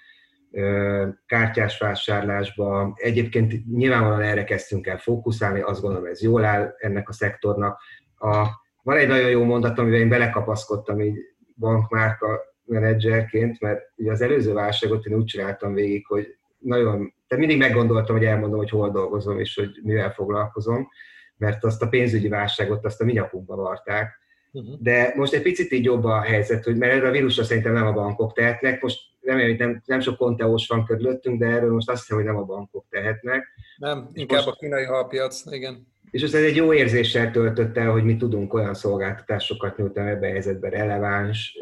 [1.26, 2.92] kártyás vásárlásba.
[2.96, 7.80] Egyébként nyilvánvalóan erre kezdtünk el fókuszálni, azt gondolom ez jól áll ennek a szektornak.
[8.16, 8.46] A,
[8.82, 11.18] van egy nagyon jó mondat, amivel én belekapaszkodtam így
[11.56, 17.58] bankmárka menedzserként, mert ugye az előző válságot én úgy csináltam végig, hogy nagyon tehát mindig
[17.58, 20.88] meggondoltam, hogy elmondom, hogy hol dolgozom és hogy mivel foglalkozom,
[21.36, 24.18] mert azt a pénzügyi válságot azt a mi nyakunkba varták.
[24.52, 24.74] Uh-huh.
[24.80, 27.86] De most egy picit így jobb a helyzet, hogy mert erről a vírusra szerintem nem
[27.86, 28.82] a bankok tehetnek.
[28.82, 32.26] Most remélem, hogy nem, nem sok konteós van körülöttünk, de erről most azt hiszem, hogy
[32.26, 33.46] nem a bankok tehetnek.
[33.76, 35.86] Nem, inkább most, a kínai halpiac, igen.
[36.10, 40.32] És az egy jó érzéssel töltött el, hogy mi tudunk olyan szolgáltatásokat nyújtani ebben a
[40.32, 41.58] helyzetben releváns,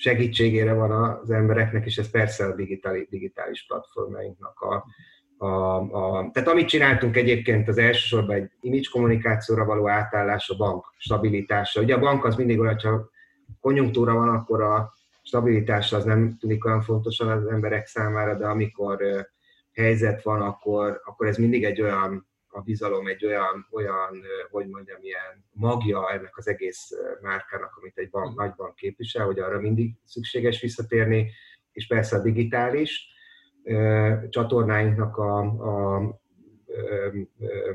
[0.00, 4.84] segítségére van az embereknek, és ez persze a digitális, digitális platformjainknak a,
[5.46, 10.84] a, a, tehát amit csináltunk egyébként az elsősorban egy image kommunikációra való átállás, a bank
[10.98, 11.80] stabilitása.
[11.80, 13.08] Ugye a bank az mindig olyan, ha
[13.60, 19.02] konjunktúra van, akkor a stabilitás az nem tűnik olyan fontosan az emberek számára, de amikor
[19.72, 24.98] helyzet van, akkor, akkor ez mindig egy olyan a bizalom egy olyan, olyan, hogy mondjam,
[25.02, 29.94] ilyen magja ennek az egész márkának, amit egy bank, nagy bank képvisel, hogy arra mindig
[30.04, 31.30] szükséges visszatérni,
[31.72, 33.08] és persze a digitális
[34.28, 36.02] csatornáinknak a, a,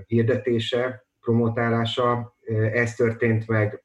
[0.08, 2.36] hirdetése, promotálása,
[2.72, 3.84] ez történt meg,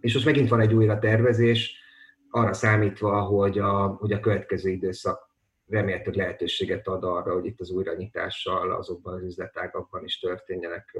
[0.00, 1.82] és most megint van egy újra tervezés,
[2.30, 5.33] arra számítva, hogy a, hogy a következő időszak
[5.66, 10.96] remélhetőleg lehetőséget ad arra, hogy itt az újranyitással azokban az üzletágakban is történjenek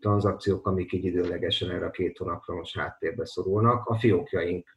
[0.00, 3.86] tranzakciók, amik így időlegesen erre a két hónapra most háttérbe szorulnak.
[3.86, 4.68] A fiókjaink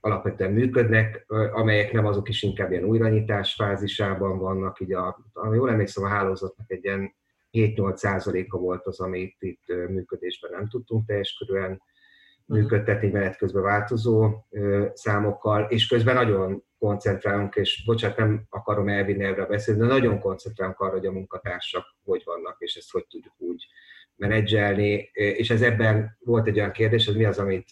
[0.00, 5.70] alapvetően működnek, amelyek nem azok is inkább ilyen újranyitás fázisában vannak, így a, ami jól
[5.70, 7.14] emlékszem, a hálózatnak egy ilyen
[7.52, 11.82] 7-8 százaléka volt az, amit itt működésben nem tudtunk teljes körülön
[12.46, 14.30] működtetni menet közben változó
[14.92, 20.20] számokkal, és közben nagyon koncentrálunk, és bocsánat, nem akarom elvinni erre a beszélni, de nagyon
[20.20, 23.66] koncentrálunk arra, hogy a munkatársak hogy vannak, és ezt hogy tudjuk úgy
[24.16, 27.68] menedzselni, és ez ebben volt egy olyan kérdés, hogy mi az, amit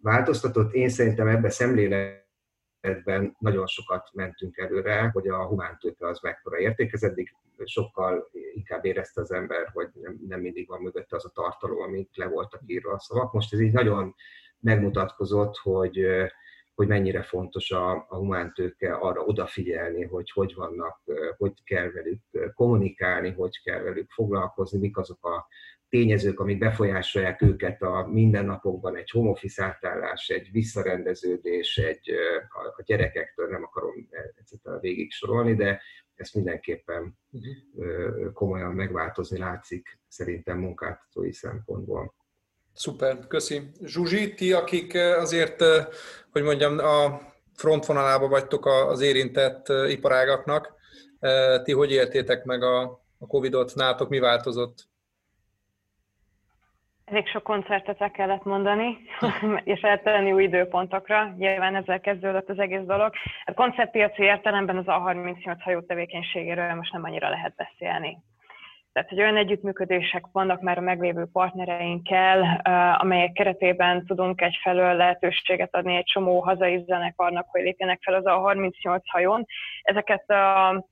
[0.00, 0.72] változtatott.
[0.72, 6.92] Én szerintem ebben szemléletben nagyon sokat mentünk előre, hogy a humántőke az mekkora érték.
[6.92, 11.32] Ez eddig sokkal inkább érezte az ember, hogy nem, nem mindig van mögötte az a
[11.34, 13.32] tartalom, amik le voltak írva a szavak.
[13.32, 14.14] Most ez így nagyon
[14.60, 16.06] megmutatkozott, hogy
[16.74, 21.02] hogy mennyire fontos a, a humántőke arra odafigyelni, hogy hogy vannak,
[21.36, 22.20] hogy kell velük
[22.54, 25.46] kommunikálni, hogy kell velük foglalkozni, mik azok a
[25.88, 32.10] tényezők, amik befolyásolják őket a mindennapokban, egy home office átállás, egy visszarendeződés, egy,
[32.76, 34.80] a gyerekektől nem akarom etc.
[34.80, 35.82] végig sorolni, de
[36.14, 38.32] ezt mindenképpen uh-huh.
[38.32, 42.14] komolyan megváltozni látszik szerintem munkáltatói szempontból.
[42.74, 43.62] Szuper, köszi.
[43.84, 45.64] Zsuzsi, ti, akik azért,
[46.32, 47.20] hogy mondjam, a
[47.54, 50.74] frontvonalában vagytok az érintett iparágaknak,
[51.62, 52.82] ti hogy éltétek meg a,
[53.18, 54.90] a Covid-ot, nátok mi változott?
[57.04, 58.98] Elég sok koncertet le kellett mondani,
[59.72, 61.34] és eltenni új időpontokra.
[61.36, 63.12] Nyilván ezzel kezdődött az egész dolog.
[63.44, 68.18] A koncertpiaci értelemben az A38 hajó tevékenységéről most nem annyira lehet beszélni.
[68.92, 72.60] Tehát, hogy olyan együttműködések vannak már a meglévő partnereinkkel,
[72.98, 78.38] amelyek keretében tudunk egyfelől lehetőséget adni egy csomó hazai zenekarnak, hogy lépjenek fel az a
[78.38, 79.46] 38 hajón.
[79.82, 80.84] Ezeket a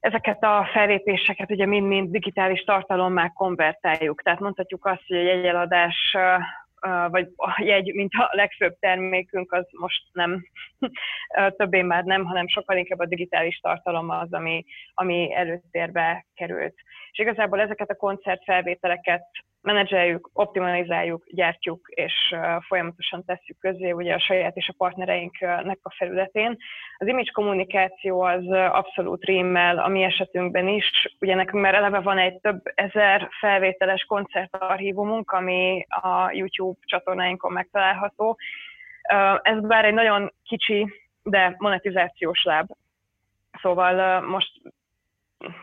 [0.00, 4.22] ezeket a fellépéseket ugye mind-mind digitális tartalommá konvertáljuk.
[4.22, 6.16] Tehát mondhatjuk azt, hogy a jegyeladás
[7.10, 10.44] vagy a jegy, mint a legfőbb termékünk, az most nem,
[11.56, 14.64] többé már nem, hanem sokkal inkább a digitális tartalom az, ami,
[14.94, 16.74] ami előtérbe került.
[17.10, 19.22] És igazából ezeket a koncertfelvételeket
[19.68, 22.34] menedzseljük, optimalizáljuk, gyártjuk, és
[22.66, 26.56] folyamatosan tesszük közé ugye a saját és a partnereinknek a felületén.
[26.98, 31.16] Az image kommunikáció az abszolút rímmel a mi esetünkben is.
[31.20, 38.38] Ugye nekünk már eleve van egy több ezer felvételes koncertarchívumunk, ami a YouTube csatornáinkon megtalálható.
[39.42, 40.86] Ez bár egy nagyon kicsi,
[41.22, 42.66] de monetizációs láb.
[43.60, 44.50] Szóval most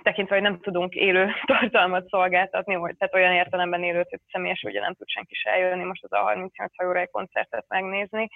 [0.01, 4.79] tekintve, hogy nem tudunk élő tartalmat szolgáltatni, hogy, tehát olyan értelemben élő, hogy személyes, ugye
[4.79, 8.27] nem tud senki se eljönni most az a 38 hajóra egy koncertet megnézni,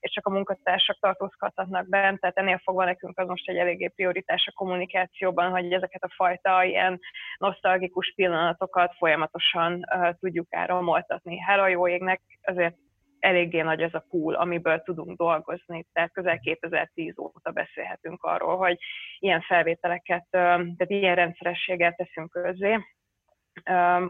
[0.00, 4.46] és csak a munkatársak tartózkodhatnak bent, tehát ennél fogva nekünk az most egy eléggé prioritás
[4.46, 7.00] a kommunikációban, hogy ezeket a fajta ilyen
[7.38, 11.38] nosztalgikus pillanatokat folyamatosan uh, tudjuk áramoltatni.
[11.38, 12.76] Hála jó égnek azért
[13.20, 15.86] eléggé nagy ez a pool, amiből tudunk dolgozni.
[15.92, 18.78] Tehát közel 2010 óta beszélhetünk arról, hogy
[19.18, 22.78] ilyen felvételeket, tehát ilyen rendszerességgel teszünk közé.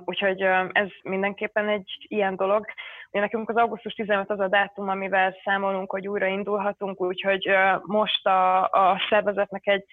[0.05, 0.43] Úgyhogy
[0.73, 2.67] ez mindenképpen egy ilyen dolog.
[3.11, 7.51] Ugye nekünk az augusztus 15 az a dátum, amivel számolunk, hogy újra indulhatunk, úgyhogy
[7.83, 9.85] most a, a szervezetnek egy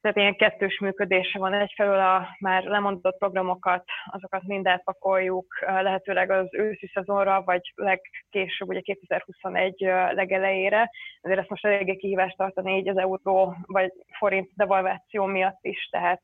[0.00, 1.52] tehát ilyen kettős működése van.
[1.52, 8.80] Egyfelől a már lemondott programokat, azokat mind átpakoljuk, lehetőleg az őszi szezonra, vagy legkésőbb ugye
[8.80, 9.74] 2021
[10.10, 10.90] legelejére.
[11.20, 16.22] Ezért ezt most eléggé kihívást tartani így az euró vagy forint devalváció miatt is, tehát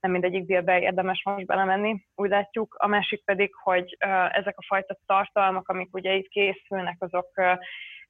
[0.00, 2.74] nem mindegyik délbe érdemes most belemenni, úgy látjuk.
[2.78, 3.96] A másik pedig, hogy
[4.32, 7.28] ezek a fajta tartalmak, amik ugye itt készülnek, azok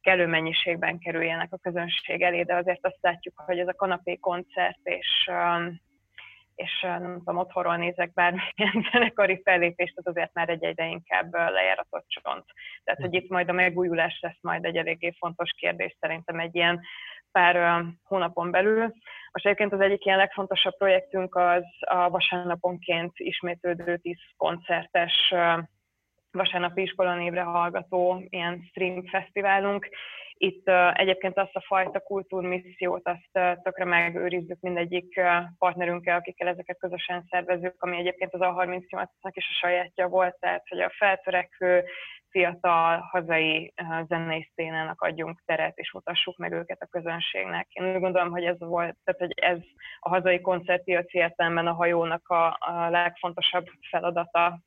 [0.02, 4.80] kellő mennyiségben kerüljenek a közönség elé, de azért azt látjuk, hogy ez a kanapé koncert
[4.82, 5.80] és um,
[6.54, 11.34] és uh, nem tudom, otthonról nézek bármilyen zenekari fellépést, az azért már egy egyre inkább
[11.34, 12.44] uh, lejáratott csont.
[12.84, 16.80] Tehát, hogy itt majd a megújulás lesz majd egy eléggé fontos kérdés szerintem egy ilyen
[17.32, 18.92] pár uh, hónapon belül.
[19.32, 25.34] Most egyébként az egyik ilyen legfontosabb projektünk az a vasárnaponként ismétlődő 10 koncertes
[26.32, 29.88] vasárnapi iskolanévre hallgató ilyen stream fesztiválunk.
[30.34, 35.26] Itt uh, egyébként azt a fajta kultúrmissziót, azt uh, tökre megőrizzük mindegyik uh,
[35.58, 40.80] partnerünkkel, akikkel ezeket közösen szervezünk, ami egyébként az A38-nak is a sajátja volt, tehát hogy
[40.80, 41.84] a feltörekvő
[42.32, 43.72] fiatal hazai
[44.08, 47.68] zenei szénának adjunk teret, és mutassuk meg őket a közönségnek.
[47.70, 49.58] Én úgy gondolom, hogy ez volt, tehát hogy ez
[50.00, 54.60] a hazai koncertpiaci értelemben a hajónak a, a legfontosabb feladata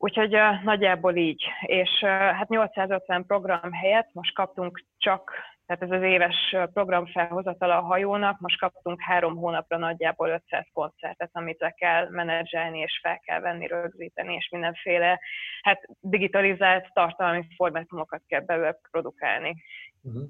[0.00, 1.44] Úgyhogy uh, nagyjából így.
[1.60, 5.32] És uh, hát 850 program helyett most kaptunk csak,
[5.66, 11.30] tehát ez az éves program felhozatala a hajónak, most kaptunk három hónapra nagyjából 500 koncertet,
[11.32, 15.20] amit le kell menedzselni, és fel kell venni, rögzíteni, és mindenféle
[15.62, 19.54] hát digitalizált tartalmi formátumokat kell belőle produkálni.
[20.02, 20.22] Uh-huh.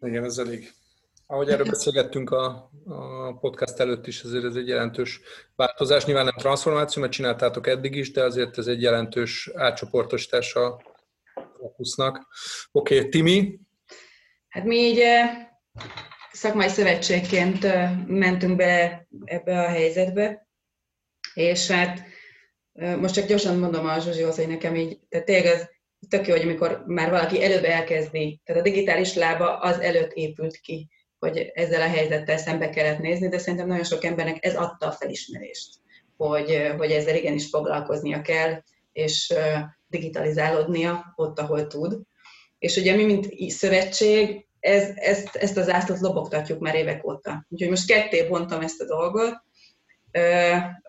[0.00, 0.68] Igen, ez elég
[1.26, 5.20] ahogy erről beszélgettünk a, a podcast előtt is, azért ez egy jelentős
[5.56, 6.04] változás.
[6.04, 10.80] Nyilván nem transformáció, mert csináltátok eddig is, de azért ez egy jelentős átcsoportosítás a
[11.58, 12.26] Focusnak.
[12.72, 13.58] Oké, okay, Timi?
[14.48, 15.28] Hát mi így eh,
[16.32, 20.48] szakmai szövetségként eh, mentünk be ebbe a helyzetbe,
[21.34, 22.02] és hát
[22.72, 25.68] eh, most csak gyorsan mondom a Zsuzsihoz, hogy nekem így, tehát tényleg ez
[26.08, 30.56] tök jó, hogy amikor már valaki előbb elkezdi, tehát a digitális lába az előtt épült
[30.56, 30.88] ki
[31.26, 34.92] hogy ezzel a helyzettel szembe kellett nézni, de szerintem nagyon sok embernek ez adta a
[34.92, 35.74] felismerést,
[36.16, 38.62] hogy, hogy ezzel igenis foglalkoznia kell,
[38.92, 39.34] és
[39.88, 42.00] digitalizálódnia ott, ahol tud.
[42.58, 47.46] És ugye mi, mint szövetség, ez, ezt, ezt az ászlót lobogtatjuk már évek óta.
[47.48, 49.34] Úgyhogy most ketté bontam ezt a dolgot.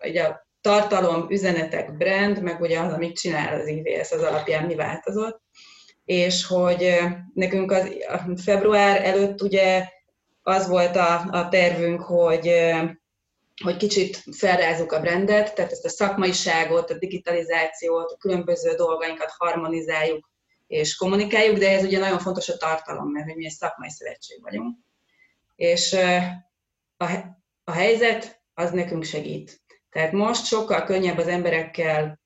[0.04, 4.74] Ugye a tartalom, üzenetek, brand, meg ugye az, amit csinál az IVS, az alapján mi
[4.74, 5.40] változott.
[6.04, 6.98] És hogy
[7.34, 7.88] nekünk az,
[8.36, 9.88] február előtt ugye
[10.48, 12.50] az volt a, a tervünk, hogy,
[13.64, 20.28] hogy kicsit felrázzuk a brandet, tehát ezt a szakmaiságot, a digitalizációt, a különböző dolgainkat harmonizáljuk
[20.66, 24.76] és kommunikáljuk, de ez ugye nagyon fontos a tartalom, mert mi egy szakmai szövetség vagyunk.
[25.56, 25.96] És
[26.96, 27.04] a,
[27.64, 29.60] a helyzet az nekünk segít.
[29.90, 32.20] Tehát most sokkal könnyebb az emberekkel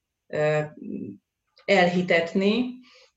[1.64, 2.64] elhitetni,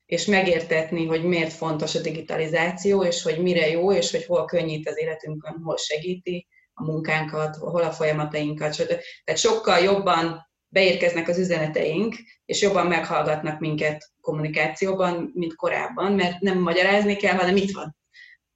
[0.06, 4.90] és megértetni, hogy miért fontos a digitalizáció, és hogy mire jó, és hogy hol könnyít
[4.90, 8.76] az életünkön, hol segíti a munkánkat, hol a folyamatainkat.
[9.24, 16.60] Tehát sokkal jobban beérkeznek az üzeneteink, és jobban meghallgatnak minket kommunikációban, mint korábban, mert nem
[16.60, 17.96] magyarázni kell, hanem itt van.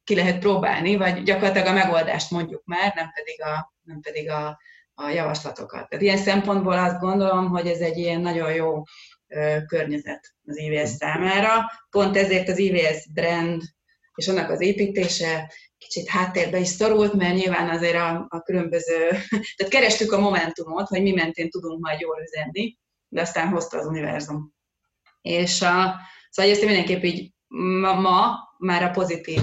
[0.03, 4.59] Ki lehet próbálni, vagy gyakorlatilag a megoldást mondjuk már, nem pedig a, nem pedig a,
[4.93, 5.89] a javaslatokat.
[5.89, 8.83] Tehát ilyen szempontból azt gondolom, hogy ez egy ilyen nagyon jó
[9.67, 11.71] környezet az IVS számára.
[11.89, 13.61] Pont ezért az IVS brand
[14.15, 19.09] és annak az építése kicsit háttérbe is szorult, mert nyilván azért a, a különböző,
[19.55, 22.77] tehát kerestük a momentumot, hogy mi mentén tudunk majd jól üzenni,
[23.07, 24.53] de aztán hozta az univerzum.
[25.21, 25.95] És a,
[26.29, 29.41] szóval ezt mindenképp így ma, ma már a pozitív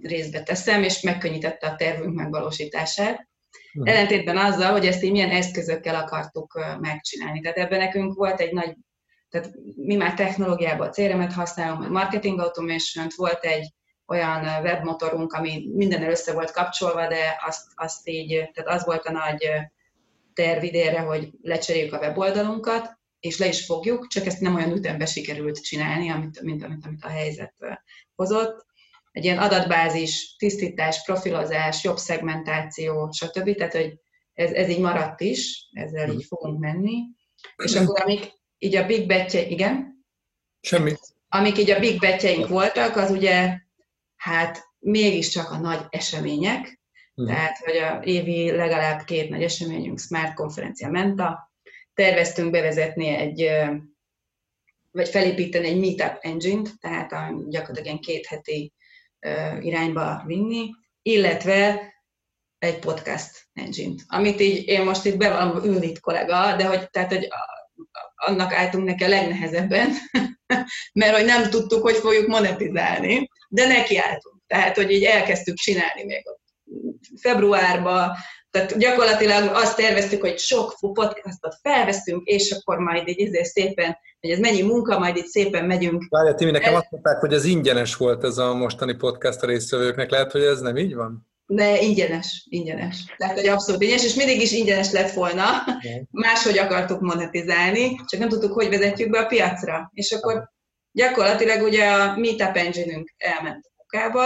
[0.00, 3.28] részbe teszem, és megkönnyítette a tervünk megvalósítását.
[3.72, 3.86] Hmm.
[3.86, 7.40] Ellentétben azzal, hogy ezt így milyen eszközökkel akartuk megcsinálni.
[7.40, 8.76] Tehát ebben nekünk volt egy nagy,
[9.28, 13.72] tehát mi már technológiában a CRM-et használunk, marketing automation volt egy
[14.06, 19.12] olyan webmotorunk, ami minden össze volt kapcsolva, de azt, azt így, tehát az volt a
[19.12, 19.48] nagy
[20.34, 25.06] terv idénre, hogy lecseréljük a weboldalunkat, és le is fogjuk, csak ezt nem olyan ütembe
[25.06, 27.54] sikerült csinálni, amit, mint amit, amit a helyzet
[28.14, 28.66] hozott.
[29.18, 33.54] Egy ilyen adatbázis, tisztítás, profilozás, jobb szegmentáció, stb.
[33.54, 33.98] Tehát, hogy
[34.34, 37.02] ez, ez így maradt is, ezzel így fogunk menni.
[37.56, 40.04] És akkor amik így a big betje, igen?
[40.60, 40.92] Semmi.
[41.28, 43.58] Amik így a big betjeink voltak, az ugye
[44.16, 46.80] hát mégiscsak a nagy események,
[47.14, 47.26] hmm.
[47.26, 51.52] tehát hogy a évi legalább két nagy eseményünk, Smart konferencia Menta,
[51.94, 53.50] terveztünk bevezetni egy,
[54.90, 58.72] vagy felépíteni egy Meetup engine-t, tehát a, gyakorlatilag ilyen két heti
[59.60, 60.70] irányba vinni,
[61.02, 61.92] illetve
[62.58, 67.12] egy podcast engine-t, amit így én most itt bevallom, ül itt kollega, de hogy, tehát,
[67.12, 67.28] hogy
[68.14, 69.90] annak álltunk neki a legnehezebben,
[71.00, 74.42] mert hogy nem tudtuk, hogy fogjuk monetizálni, de nekiálltunk.
[74.46, 76.40] Tehát, hogy így elkezdtük csinálni még ott
[77.20, 78.12] februárban,
[78.50, 84.30] tehát gyakorlatilag azt terveztük, hogy sok podcastot felveszünk, és akkor majd így izé szépen, hogy
[84.30, 86.04] ez mennyi munka, majd itt szépen megyünk.
[86.08, 90.10] Várja, Timi, nekem azt mondták, hogy ez ingyenes volt ez a mostani podcast résztvevőknek.
[90.10, 91.26] Lehet, hogy ez nem így van?
[91.46, 93.04] De ingyenes, ingyenes.
[93.16, 95.44] Tehát, hogy abszolút ingyenes, és mindig is ingyenes lett volna.
[96.10, 99.90] Máshogy akartuk monetizálni, csak nem tudtuk, hogy vezetjük be a piacra.
[99.94, 100.50] És akkor
[100.92, 104.22] gyakorlatilag ugye a Meetup engine elment a munkába,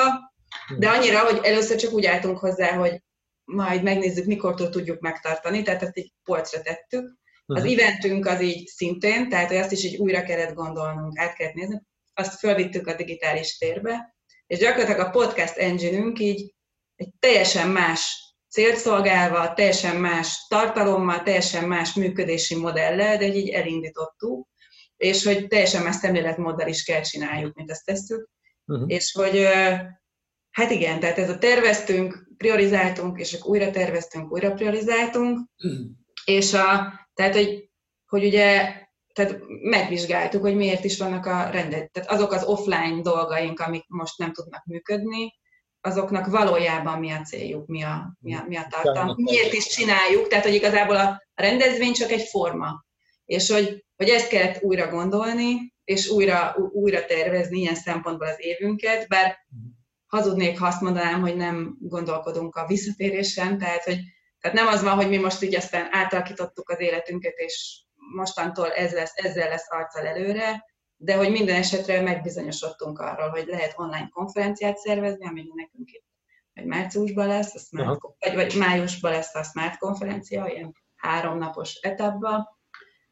[0.79, 3.03] de annyira, hogy először csak úgy álltunk hozzá, hogy
[3.45, 7.21] majd megnézzük, mikor tudjuk megtartani, tehát ezt így polcra tettük.
[7.47, 7.73] Az uh-huh.
[7.73, 11.83] eventünk az így szintén, tehát hogy azt is így újra kellett gondolnunk, át kellett nézni,
[12.15, 14.15] azt fölvittük a digitális térbe,
[14.47, 16.55] és gyakorlatilag a podcast engine így
[16.97, 24.49] egy teljesen más célt szolgálva, teljesen más tartalommal, teljesen más működési modellel, de így elindítottuk,
[24.97, 28.29] és hogy teljesen más szemléletmóddal is kell csináljuk, mint ezt tesszük,
[28.67, 28.91] uh-huh.
[28.91, 29.47] és hogy
[30.53, 35.83] Hát igen, tehát ez a terveztünk, priorizáltunk, és akkor újra terveztünk, újra priorizáltunk, mm.
[36.25, 37.71] és a, tehát, hogy,
[38.07, 38.81] hogy ugye
[39.13, 41.91] tehát megvizsgáltuk, hogy miért is vannak a rendet.
[41.91, 45.35] Tehát azok az offline dolgaink, amik most nem tudnak működni,
[45.81, 50.29] azoknak valójában mi a céljuk, mi a, mi a, mi a tartalom, miért is csináljuk,
[50.29, 52.85] tehát hogy igazából a rendezvény csak egy forma,
[53.25, 59.09] és hogy, hogy ezt kellett újra gondolni, és újra, újra tervezni ilyen szempontból az évünket,
[59.09, 59.81] bár mm
[60.17, 63.99] hazudnék, ha azt mondanám, hogy nem gondolkodunk a visszatérésen, tehát, hogy,
[64.41, 67.83] tehát nem az van, hogy mi most így aztán átalakítottuk az életünket, és
[68.15, 70.65] mostantól ez lesz, ezzel lesz arccal előre,
[70.97, 76.05] de hogy minden esetre megbizonyosodtunk arról, hogy lehet online konferenciát szervezni, ami nekünk itt
[76.55, 82.49] vagy márciusban lesz, a Smart, vagy, vagy májusban lesz a Smart konferencia, ilyen háromnapos etapban,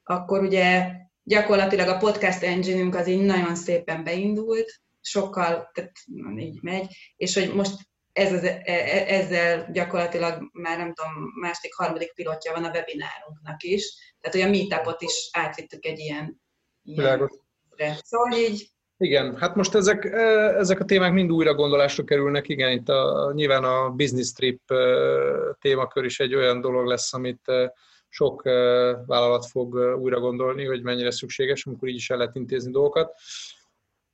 [0.03, 0.93] akkor ugye
[1.23, 5.93] gyakorlatilag a podcast engine az így nagyon szépen beindult, sokkal, tehát
[6.37, 6.87] így megy,
[7.17, 7.75] és hogy most
[8.13, 13.63] ez az, e, e, ezzel gyakorlatilag már nem tudom, második, harmadik pilotja van a webinárunknak
[13.63, 16.41] is, tehát hogy a meetupot is átvittük egy ilyen,
[16.83, 17.31] ilyen
[18.03, 22.73] Szóval így igen, hát most ezek, e, ezek a témák mind újra gondolásra kerülnek, igen,
[22.73, 24.61] itt a, nyilván a business trip
[25.61, 27.53] témakör is egy olyan dolog lesz, amit
[28.09, 28.43] sok
[29.07, 33.15] vállalat fog újra gondolni, hogy mennyire szükséges, amikor így is el lehet intézni dolgokat.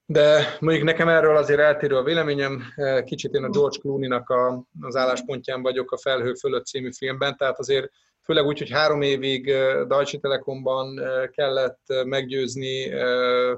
[0.08, 2.62] De mondjuk nekem erről azért eltérő a véleményem,
[3.04, 7.58] kicsit én a George Clooney-nak a, az álláspontján vagyok a Felhő fölött című filmben, tehát
[7.58, 7.90] azért
[8.22, 9.46] főleg úgy, hogy három évig
[9.86, 11.00] Deutsche Telekomban
[11.30, 12.88] kellett meggyőzni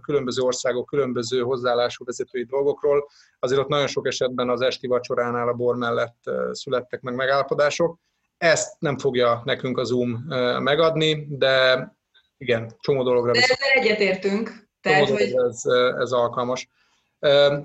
[0.00, 5.54] különböző országok különböző hozzáállású vezetői dolgokról, azért ott nagyon sok esetben az esti vacsoránál a
[5.54, 7.98] bor mellett születtek meg megállapodások.
[8.38, 10.10] Ezt nem fogja nekünk a Zoom
[10.62, 11.86] megadni, de
[12.36, 15.34] igen, csomó dologra De ezzel egyetértünk, tehát, hogy...
[15.48, 15.62] ez,
[15.98, 16.68] ez alkalmas.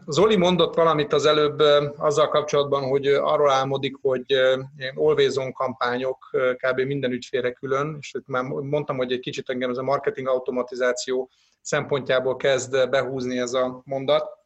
[0.07, 1.59] Zoli mondott valamit az előbb
[1.97, 4.25] azzal kapcsolatban, hogy arról álmodik, hogy
[4.95, 6.79] always on kampányok kb.
[6.79, 11.29] minden ügyfélre külön, és már mondtam, hogy egy kicsit engem ez a marketing automatizáció
[11.61, 14.41] szempontjából kezd behúzni ez a mondat.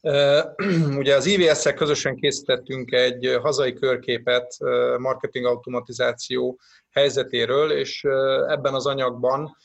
[1.00, 4.56] Ugye az IVS-szel közösen készítettünk egy hazai körképet
[4.98, 6.58] marketing automatizáció
[6.90, 8.04] helyzetéről, és
[8.48, 9.56] ebben az anyagban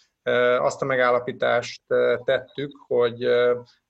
[0.59, 1.81] azt a megállapítást
[2.23, 3.27] tettük, hogy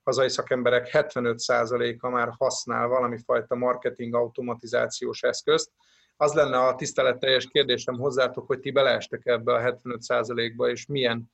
[0.02, 5.70] hazai szakemberek 75%-a már használ valami fajta marketing automatizációs eszközt.
[6.16, 11.30] Az lenne a tiszteletteljes kérdésem hozzátok, hogy ti beleestek ebbe a 75%-ba, és milyen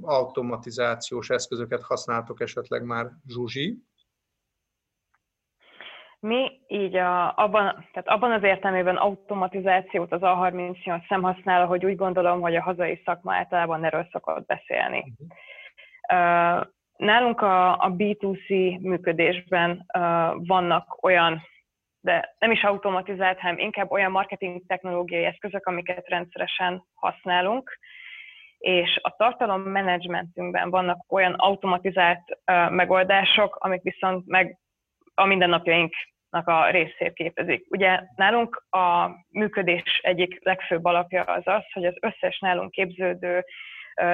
[0.00, 3.78] automatizációs eszközöket használtok esetleg már Zsuzsi?
[6.26, 11.96] Mi így a, abban, tehát abban az értelmében automatizációt az A38 szem használ, hogy úgy
[11.96, 15.12] gondolom, hogy a hazai szakma általában erről szokott beszélni.
[16.08, 16.66] Uh-huh.
[16.96, 20.00] Nálunk a, a B2C működésben uh,
[20.46, 21.42] vannak olyan,
[22.00, 27.78] de nem is automatizált, hanem inkább olyan marketing technológiai eszközök, amiket rendszeresen használunk,
[28.58, 34.58] és a tartalommenedzsmentünkben vannak olyan automatizált uh, megoldások, amik viszont meg
[35.14, 36.12] a mindennapjainknak
[36.42, 37.66] a részét képezik.
[37.70, 43.44] Ugye nálunk a működés egyik legfőbb alapja az az, hogy az összes nálunk képződő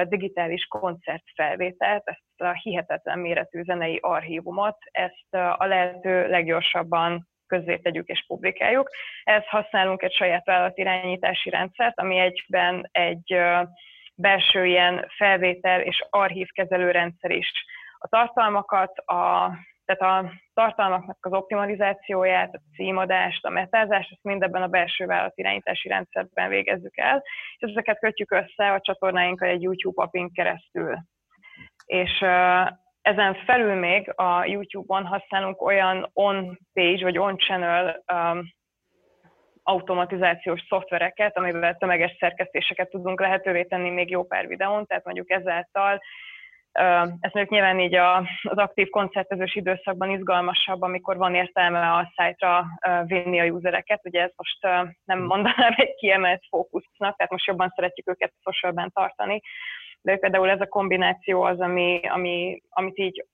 [0.03, 8.23] digitális koncertfelvételt, ezt a hihetetlen méretű zenei archívumot, ezt a lehető leggyorsabban közzé tegyük és
[8.27, 8.89] publikáljuk.
[9.23, 13.37] Ehhez használunk egy saját vállalatirányítási rendszert, ami egyben egy
[14.15, 17.51] belső ilyen felvétel és archívkezelő rendszer is.
[17.97, 19.51] A tartalmakat, a,
[19.95, 26.49] tehát a tartalmaknak az optimalizációját, a címadást, a metázást, ezt mindebben a belső vállalatirányítási rendszerben
[26.49, 27.23] végezzük el,
[27.57, 30.97] és ezeket kötjük össze a csatornáinkkal egy YouTube appin keresztül.
[31.85, 32.19] És
[33.01, 38.41] ezen felül még a YouTube-on használunk olyan on-page vagy on-channel um,
[39.63, 46.01] automatizációs szoftvereket, amivel tömeges szerkesztéseket tudunk lehetővé tenni még jó pár videón, tehát mondjuk ezáltal
[47.19, 52.65] ez mondjuk nyilván így a, az aktív koncertezős időszakban izgalmasabb, amikor van értelme a szájtra
[53.05, 54.05] vinni a usereket.
[54.05, 54.61] Ugye ez most
[55.03, 55.25] nem hmm.
[55.25, 59.41] mondanám egy kiemelt fókusznak, tehát most jobban szeretjük őket socialben tartani,
[60.01, 63.25] de például ez a kombináció az, ami, ami, amit így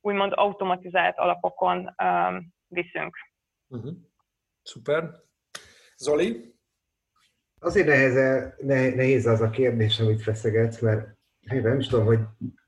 [0.00, 3.16] úgymond automatizált alapokon um, viszünk.
[3.68, 3.92] Uh-huh.
[4.62, 5.04] Szuper.
[5.96, 6.54] Zoli?
[7.60, 8.14] Azért nehéz,
[8.94, 11.08] nehéz az a kérdés, amit feszegetsz, mert
[11.40, 12.18] nem is tudom, hogy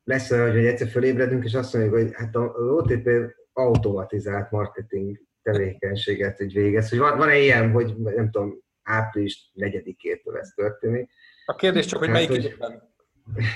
[0.08, 3.08] lesz olyan, hogy egyszer fölébredünk, és azt mondjuk, hogy hát az OTP
[3.52, 6.88] automatizált marketing tevékenységet hogy végez.
[6.88, 11.10] Hogy van, van-e ilyen, hogy nem tudom, április 4-től ez történik.
[11.46, 12.82] A kérdés csak, hogy melyik időben.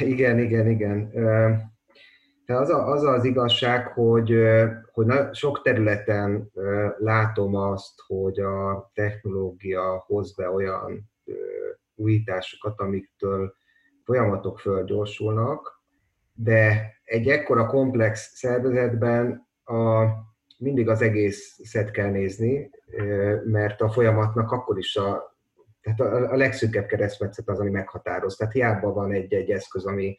[0.01, 1.11] Igen, igen, igen.
[2.47, 4.35] De az, a, az az igazság, hogy,
[4.93, 6.51] hogy sok területen
[6.99, 11.11] látom azt, hogy a technológia hoz be olyan
[11.95, 13.55] újításokat, amiktől
[14.05, 15.82] folyamatok fölgyorsulnak,
[16.43, 20.05] de egy ekkora komplex szervezetben a,
[20.59, 22.70] mindig az egészet kell nézni,
[23.45, 25.36] mert a folyamatnak akkor is a,
[25.80, 28.36] tehát a, a legszűkebb keresztmetszet az, ami meghatároz.
[28.36, 30.16] Tehát hiába van egy-egy eszköz, ami,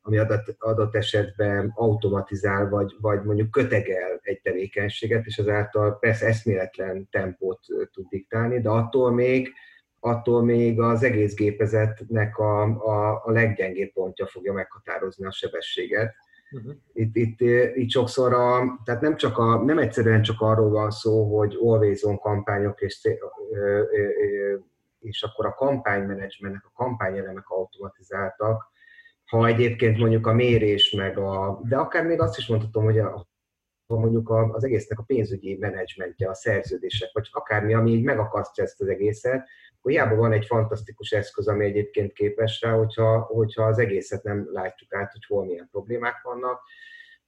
[0.00, 7.08] ami adott, adott esetben automatizál, vagy, vagy mondjuk kötegel egy tevékenységet, és ezáltal persze eszméletlen
[7.10, 7.60] tempót
[7.92, 9.52] tud diktálni, de attól még
[10.00, 16.14] attól még az egész gépezetnek a, a, a leggyengébb pontja fogja meghatározni a sebességet.
[16.50, 16.72] Uh-huh.
[16.92, 17.40] Itt, itt,
[17.74, 22.02] itt sokszor, a, tehát nem, csak a, nem egyszerűen csak arról van szó, hogy always
[22.02, 23.08] on kampányok, és,
[25.00, 28.70] és akkor a kampánymenedzsmentnek, a kampányelemek automatizáltak,
[29.24, 33.28] ha egyébként mondjuk a mérés, meg a, de akár még azt is mondhatom, hogy a,
[33.98, 38.88] mondjuk az egésznek a pénzügyi menedzsmentje, a szerződések, vagy akármi, ami így megakasztja ezt az
[38.88, 44.22] egészet, akkor hiába van egy fantasztikus eszköz, ami egyébként képes rá, hogyha, hogyha az egészet
[44.22, 46.62] nem látjuk át, hogy hol milyen problémák vannak,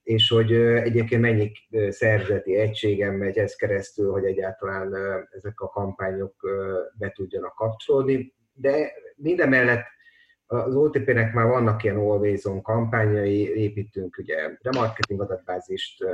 [0.03, 1.51] és hogy egyébként mennyi
[1.89, 4.95] szerzeti egységem megy ez keresztül, hogy egyáltalán
[5.31, 6.33] ezek a kampányok
[6.97, 8.33] be tudjanak kapcsolódni.
[8.53, 9.85] De minden mellett
[10.45, 16.05] az OTP-nek már vannak ilyen always on kampányai, építünk ugye remarketing adatbázist,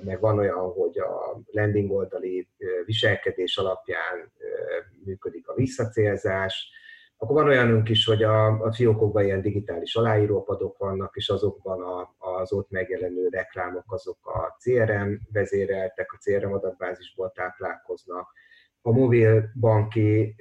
[0.00, 2.48] meg van olyan, hogy a landing oldali
[2.84, 4.32] viselkedés alapján
[5.04, 6.70] működik a visszacélzás,
[7.20, 12.14] akkor van olyanunk is, hogy a, a fiókokban ilyen digitális aláírópadok vannak, és azokban a,
[12.18, 18.32] az ott megjelenő reklámok azok a CRM vezéreltek, a CRM adatbázisból táplálkoznak.
[18.82, 20.34] A mobil banki,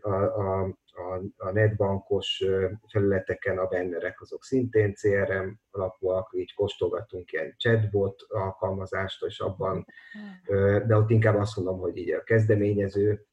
[0.00, 2.44] a, a, a, a netbankos
[2.86, 9.86] felületeken a bennerek azok szintén CRM alapúak, így kóstolgatunk ilyen chatbot alkalmazást, és abban,
[10.86, 13.26] de ott inkább azt mondom, hogy így a kezdeményező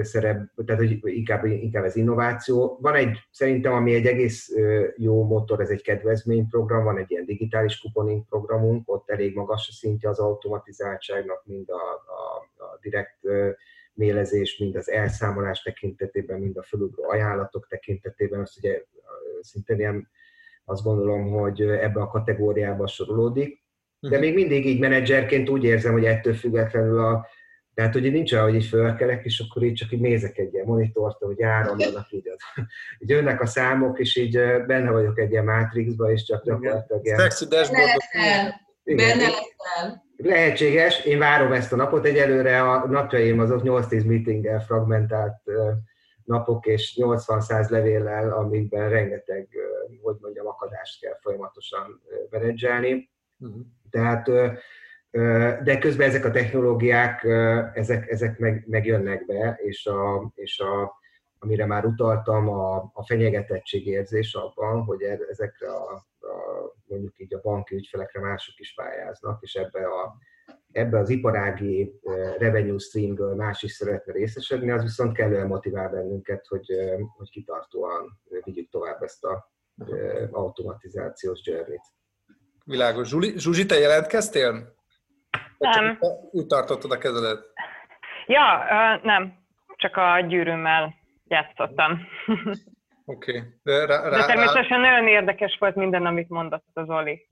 [0.00, 2.78] szerep, tehát hogy inkább, inkább ez innováció.
[2.80, 4.52] Van egy, szerintem, ami egy egész
[4.96, 9.72] jó motor, ez egy kedvezményprogram, van egy ilyen digitális kuponing programunk, ott elég magas a
[9.72, 13.18] szintje az automatizáltságnak, mind a, a, a direkt
[13.96, 18.82] mélezés, mind az elszámolás tekintetében, mind a fölugró ajánlatok tekintetében, azt ugye
[19.40, 20.08] szintén ilyen
[20.64, 23.64] azt gondolom, hogy ebbe a kategóriába sorolódik.
[24.00, 24.20] De mhm.
[24.20, 27.26] még mindig így menedzserként úgy érzem, hogy ettől függetlenül a
[27.76, 30.66] tehát, hogy nincs olyan, hogy így fölkelek, és akkor így csak így nézek egy ilyen
[30.66, 32.30] monitort, hogy áramlanak így,
[33.00, 34.32] így jönnek a számok, és így
[34.66, 37.18] benne vagyok egy ilyen matrixba, és csak gyakorlatilag ilyen...
[37.18, 38.02] Sexy dashboardok.
[38.84, 40.05] Benne leszel.
[40.16, 45.42] Lehetséges, én várom ezt a napot, egyelőre a napjaim azok 8-10 meetinggel fragmentált
[46.24, 49.48] napok és 80-100 levéllel, amikben rengeteg,
[50.02, 53.10] hogy mondjam, akadást kell folyamatosan menedzselni.
[53.38, 53.60] Uh-huh.
[53.90, 54.30] Tehát
[55.62, 57.24] de közben ezek a technológiák,
[57.74, 60.98] ezek, ezek meg, megjönnek be, és, a, és a,
[61.38, 67.40] amire már utaltam, a, a fenyegetettségérzés abban, hogy e, ezekre a, a, mondjuk így a
[67.42, 70.16] banki ügyfelekre mások is pályáznak, és ebbe, a,
[70.72, 72.00] ebbe az iparági
[72.38, 76.66] revenue streamből más is szeretne részesedni, az viszont kellően motivál bennünket, hogy,
[77.16, 79.50] hogy kitartóan vigyük tovább ezt a
[80.30, 81.82] automatizációs journey-t.
[82.64, 83.08] Világos.
[83.08, 84.74] Zsuli, Zsuzsi, te jelentkeztél?
[85.58, 85.98] Nem.
[86.30, 87.52] Úgy tartottad a kezedet?
[88.26, 88.44] Ja,
[89.02, 89.34] nem.
[89.76, 90.94] Csak a gyűrűmmel
[91.28, 92.00] játszottam.
[93.08, 93.36] Oké.
[93.36, 93.48] Okay.
[93.62, 94.90] De, rá, De természetesen rá...
[94.90, 97.26] nagyon érdekes volt minden, amit mondott az Oli.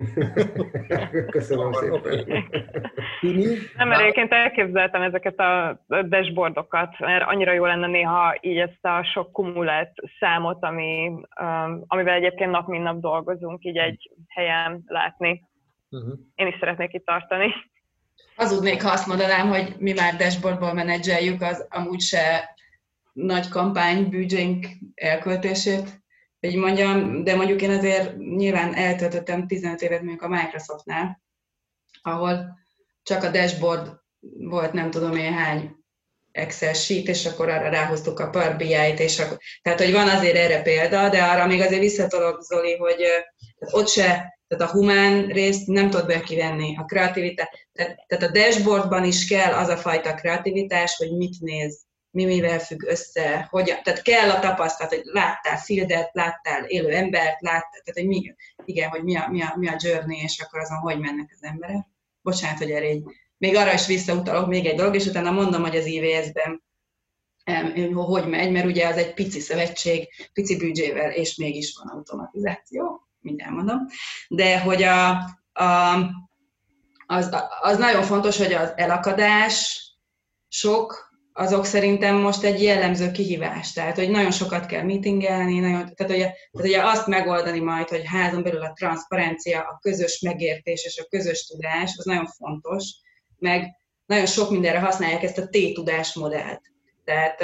[1.30, 2.24] Köszönöm szépen.
[3.76, 9.05] Nem, mert egyébként elképzeltem ezeket a dashboardokat, mert annyira jó lenne néha így ezt a
[9.12, 11.12] sok kumulált számot, ami,
[11.86, 15.42] amivel egyébként nap mint nap dolgozunk, így egy helyen látni.
[15.90, 16.18] Uh-huh.
[16.34, 17.55] Én is szeretnék itt tartani.
[18.36, 22.53] Hazudnék, ha azt mondanám, hogy mi már dashboardból menedzseljük az amúgy se
[23.14, 26.02] nagy kampány büdzsénk elköltését,
[26.40, 31.22] hogy mondjam, de mondjuk én azért nyilván eltöltöttem 15 évet mondjuk a Microsoftnál,
[32.02, 32.58] ahol
[33.02, 34.00] csak a dashboard
[34.38, 35.76] volt nem tudom én hány
[36.32, 40.36] Excel sheet, és akkor arra ráhoztuk a Power BI-t, és akkor, tehát hogy van azért
[40.36, 43.02] erre példa, de arra még azért visszatolok, Zoli, hogy
[43.58, 47.68] ott se tehát a humán részt nem tudod be kivenni, a kreativitás.
[47.72, 51.84] Tehát, tehát a dashboardban is kell az a fajta kreativitás, hogy mit néz,
[52.14, 57.40] mi mivel függ össze, hogy, tehát kell a tapasztalat, hogy láttál fieldet, láttál élő embert,
[57.40, 58.34] láttál, tehát hogy mi,
[58.64, 61.42] igen, hogy mi a, mi, a, mi a journey, és akkor azon hogy mennek az
[61.42, 61.86] emberek.
[62.22, 62.94] Bocsánat, hogy erre
[63.38, 66.62] még arra is visszautalok még egy dolog, és utána mondom, hogy az IVS-ben
[67.94, 73.52] hogy megy, mert ugye az egy pici szövetség, pici büdzsével, és mégis van automatizáció mindjárt
[73.52, 73.86] mondom,
[74.28, 75.10] de hogy a,
[75.52, 75.96] a,
[77.06, 79.82] az, az nagyon fontos, hogy az elakadás
[80.48, 83.72] sok, azok szerintem most egy jellemző kihívás.
[83.72, 88.03] Tehát, hogy nagyon sokat kell meetingelni, nagyon, tehát, ugye, tehát ugye azt megoldani majd, hogy
[88.05, 92.85] házon belül a transzparencia, a közös megértés és a közös tudás, az nagyon fontos,
[93.39, 93.76] meg
[94.07, 96.61] nagyon sok mindenre használják ezt a T-tudás modellt.
[97.05, 97.41] Tehát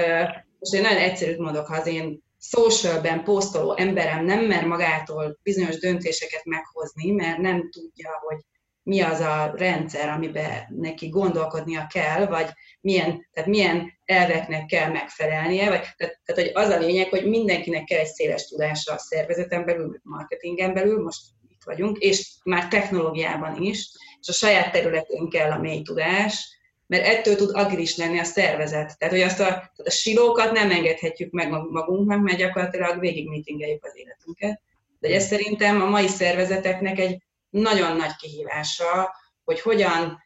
[0.59, 5.79] most én nagyon egyszerűt mondok, ha az én socialben posztoló emberem nem mer magától bizonyos
[5.79, 8.39] döntéseket meghozni, mert nem tudja, hogy
[8.83, 12.49] mi az a rendszer, amiben neki gondolkodnia kell, vagy
[12.81, 17.85] milyen, tehát milyen elveknek kell megfelelnie, vagy, tehát, tehát hogy az a lényeg, hogy mindenkinek
[17.85, 23.63] kell egy széles tudása a szervezeten belül, marketingen belül, most itt vagyunk, és már technológiában
[23.63, 23.89] is,
[24.21, 28.99] és a saját területén kell a mély tudás, mert ettől tud agilis lenni a szervezet.
[28.99, 33.85] Tehát, hogy azt a, tehát a silókat nem engedhetjük meg magunknak, mert gyakorlatilag végig meetingeljük
[33.85, 34.61] az életünket.
[34.99, 40.23] De ez szerintem a mai szervezeteknek egy nagyon nagy kihívása, hogy hogyan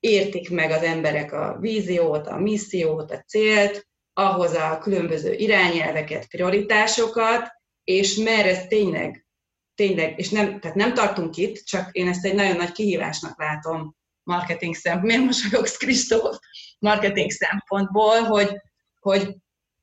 [0.00, 7.50] értik meg az emberek a víziót, a missziót, a célt, ahhoz a különböző irányelveket, prioritásokat,
[7.84, 9.26] és merre ez tényleg,
[9.74, 13.96] tényleg, és nem, tehát nem tartunk itt, csak én ezt egy nagyon nagy kihívásnak látom
[14.22, 16.38] marketing szempont, miért mosolyogsz Kristóf?
[16.78, 18.50] Marketing szempontból, hogy,
[19.00, 19.36] hogy,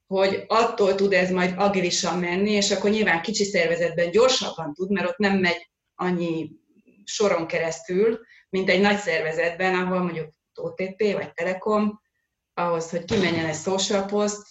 [0.08, 5.08] hogy attól tud ez majd agilisan menni, és akkor nyilván kicsi szervezetben gyorsabban tud, mert
[5.08, 6.50] ott nem megy annyi
[7.06, 12.02] soron keresztül, mint egy nagy szervezetben, ahol mondjuk OTP vagy Telekom,
[12.54, 14.42] ahhoz, hogy kimenjen egy social post,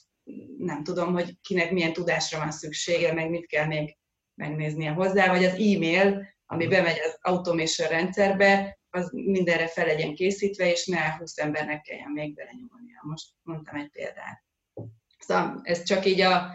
[0.58, 3.96] nem tudom, hogy kinek milyen tudásra van szüksége, meg mit kell még
[4.34, 10.70] megnéznie hozzá, vagy az e-mail, ami bemegy az automation rendszerbe, az mindenre fel legyen készítve,
[10.70, 13.00] és ne 20 embernek kelljen még belenyomnia.
[13.02, 14.44] Most mondtam egy példát.
[15.18, 16.50] Szóval ez csak így a...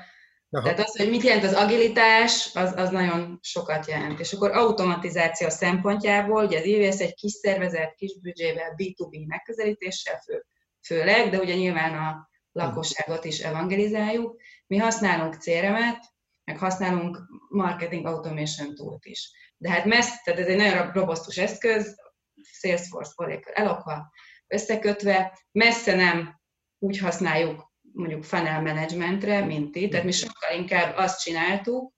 [0.52, 0.64] Aha.
[0.64, 4.20] Tehát az, hogy mit jelent az agilitás, az, az nagyon sokat jelent.
[4.20, 10.46] És akkor automatizáció szempontjából, ugye az IVS egy kis szervezet, kis büdzsével, B2B megközelítéssel fő,
[10.86, 14.42] főleg, de ugye nyilván a lakosságot is evangelizáljuk.
[14.68, 16.04] Mi használunk CRM-et,
[16.44, 17.20] meg használunk
[17.50, 19.32] marketing automation tool is.
[19.58, 21.96] De hát messz, tehát ez egy nagyon robosztus eszköz,
[22.44, 24.12] Salesforce, Oracle, Eloqua
[24.48, 26.40] összekötve, messze nem
[26.80, 31.94] úgy használjuk mondjuk funnel managementre, mint ti, tehát mi sokkal inkább azt csináltuk,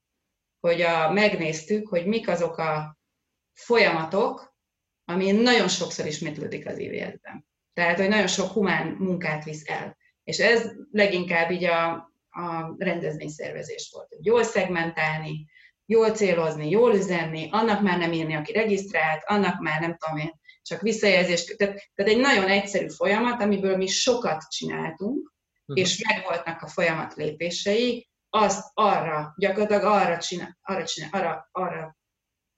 [0.60, 2.98] hogy a, megnéztük, hogy mik azok a
[3.52, 4.56] folyamatok,
[5.04, 7.18] ami nagyon sokszor ismétlődik az ivs
[7.72, 9.96] Tehát, hogy nagyon sok humán munkát visz el.
[10.24, 11.90] És ez leginkább így a,
[12.30, 14.16] a rendezvényszervezés volt.
[14.20, 15.46] Jól szegmentálni,
[15.86, 20.40] jól célozni, jól üzenni, annak már nem írni, aki regisztrált, annak már nem tudom én,
[20.62, 21.56] csak visszajelzést.
[21.56, 25.31] Tehát, tehát egy nagyon egyszerű folyamat, amiből mi sokat csináltunk,
[25.72, 25.86] uh-huh.
[25.86, 31.96] és megvoltnak a folyamat lépései, azt arra, gyakorlatilag arra, csinál, arra, csinál, arra, arra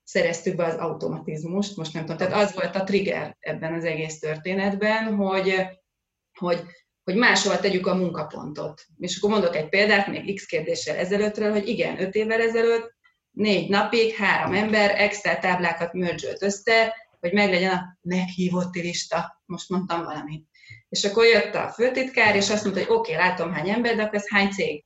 [0.03, 4.19] szereztük be az automatizmust, most nem tudom, tehát az volt a trigger ebben az egész
[4.19, 5.55] történetben, hogy,
[6.39, 6.63] hogy,
[7.05, 8.83] hogy máshol tegyük a munkapontot.
[8.99, 12.95] És akkor mondok egy példát, még x kérdéssel ezelőttről, hogy igen, öt évvel ezelőtt
[13.31, 19.43] négy napig három ember Excel táblákat mörgyölt össze, hogy meglegyen a meghívott lista.
[19.47, 20.49] Most mondtam valamit.
[20.95, 24.03] És akkor jött a főtitkár, és azt mondta, hogy oké, okay, látom hány ember, de
[24.03, 24.85] akkor ez hány cég?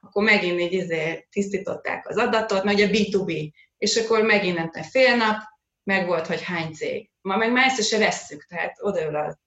[0.00, 3.50] Akkor megint így izé tisztították az adatot, meg a B2B.
[3.78, 5.36] És akkor megint nem fél nap,
[5.82, 7.10] meg volt, hogy hány cég.
[7.20, 9.38] Ma meg már ezt se vesszük, tehát odaül az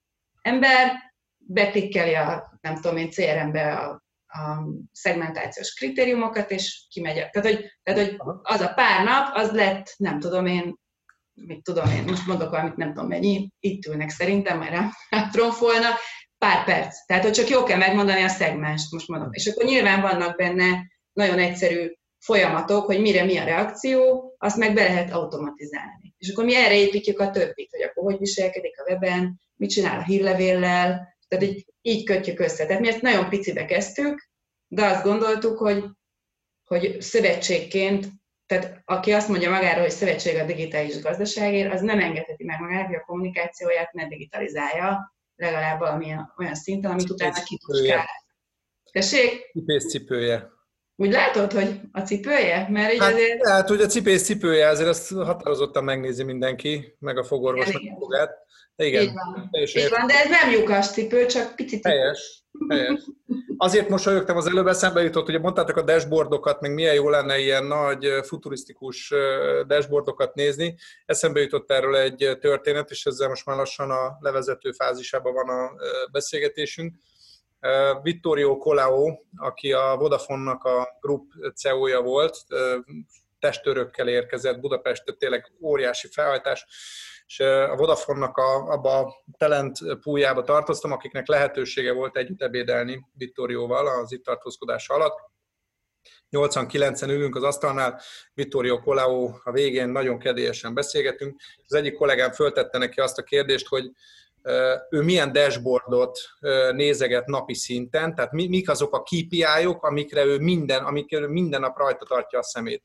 [0.41, 0.91] ember,
[1.38, 7.14] beklikkeli a, nem tudom én, CRM-be a a szegmentációs kritériumokat, és kimegy.
[7.14, 10.80] Tehát hogy, tehát, hogy az a pár nap, az lett, nem tudom én,
[11.46, 14.92] mit tudom én, most mondok valamit, nem tudom mennyi, itt ülnek szerintem, rám
[15.32, 16.00] tronfolnak,
[16.38, 17.06] pár perc.
[17.06, 19.30] Tehát, hogy csak jó kell megmondani a szegmenst, most mondom.
[19.32, 20.82] És akkor nyilván vannak benne
[21.14, 26.14] nagyon egyszerű folyamatok, hogy mire mi a reakció, azt meg be lehet automatizálni.
[26.18, 30.00] És akkor mi erre építjük a többit, hogy akkor hogy viselkedik a weben, mit csinál
[30.00, 32.66] a hírlevéllel, tehát így, így kötjük össze.
[32.66, 34.30] Tehát mi ezt nagyon picibe kezdtük,
[34.68, 35.84] de azt gondoltuk, hogy,
[36.64, 38.08] hogy szövetségként,
[38.50, 42.86] tehát aki azt mondja magáról, hogy szövetség a digitális gazdaságért, az nem engedheti meg magának,
[42.86, 47.86] hogy a kommunikációját ne digitalizálja, legalább valamilyen olyan szinten, amit utána ki tud
[48.91, 49.52] Tessék?
[49.88, 50.50] cipője.
[50.95, 52.68] Úgy látod, hogy a cipője?
[52.70, 53.47] Mert így hát, azért...
[53.47, 58.38] Hát, hogy a cipész cipője, azért azt határozottan megnézi mindenki, meg a fogorvosnak fogát.
[58.76, 59.02] Igen.
[59.02, 59.50] Így van.
[59.52, 61.88] Így van, de ez nem lyukas cipő, csak picit.
[61.88, 62.39] Helyes.
[62.68, 63.01] Helyes.
[63.57, 67.66] Azért mosolyogtam az előbb, eszembe jutott, hogy mondtátok a dashboardokat, meg milyen jó lenne ilyen
[67.66, 69.14] nagy futurisztikus
[69.68, 70.76] dashboardokat nézni.
[71.05, 75.72] Eszembe jutott erről egy történet, és ezzel most már lassan a levezető fázisában van a
[76.12, 76.95] beszélgetésünk.
[78.01, 82.38] Vittorio Colao, aki a Vodafone-nak a group CEO-ja volt,
[83.39, 86.66] testőrökkel érkezett Budapestre, tényleg óriási felhajtás,
[87.30, 93.88] és a Vodafone-nak a, abba a talent púljába tartoztam, akiknek lehetősége volt együtt ebédelni Vittorióval
[93.88, 95.18] az itt tartózkodása alatt.
[96.32, 98.02] 89-en ülünk az asztalnál,
[98.34, 101.42] Vittorio Colau a végén nagyon kedélyesen beszélgetünk.
[101.68, 103.92] Az egyik kollégám föltette neki azt a kérdést, hogy
[104.90, 106.20] ő milyen dashboardot
[106.72, 111.78] nézeget napi szinten, tehát mik azok a KPI-ok, amikre ő minden, amikre ő minden nap
[111.78, 112.84] rajta tartja a szemét.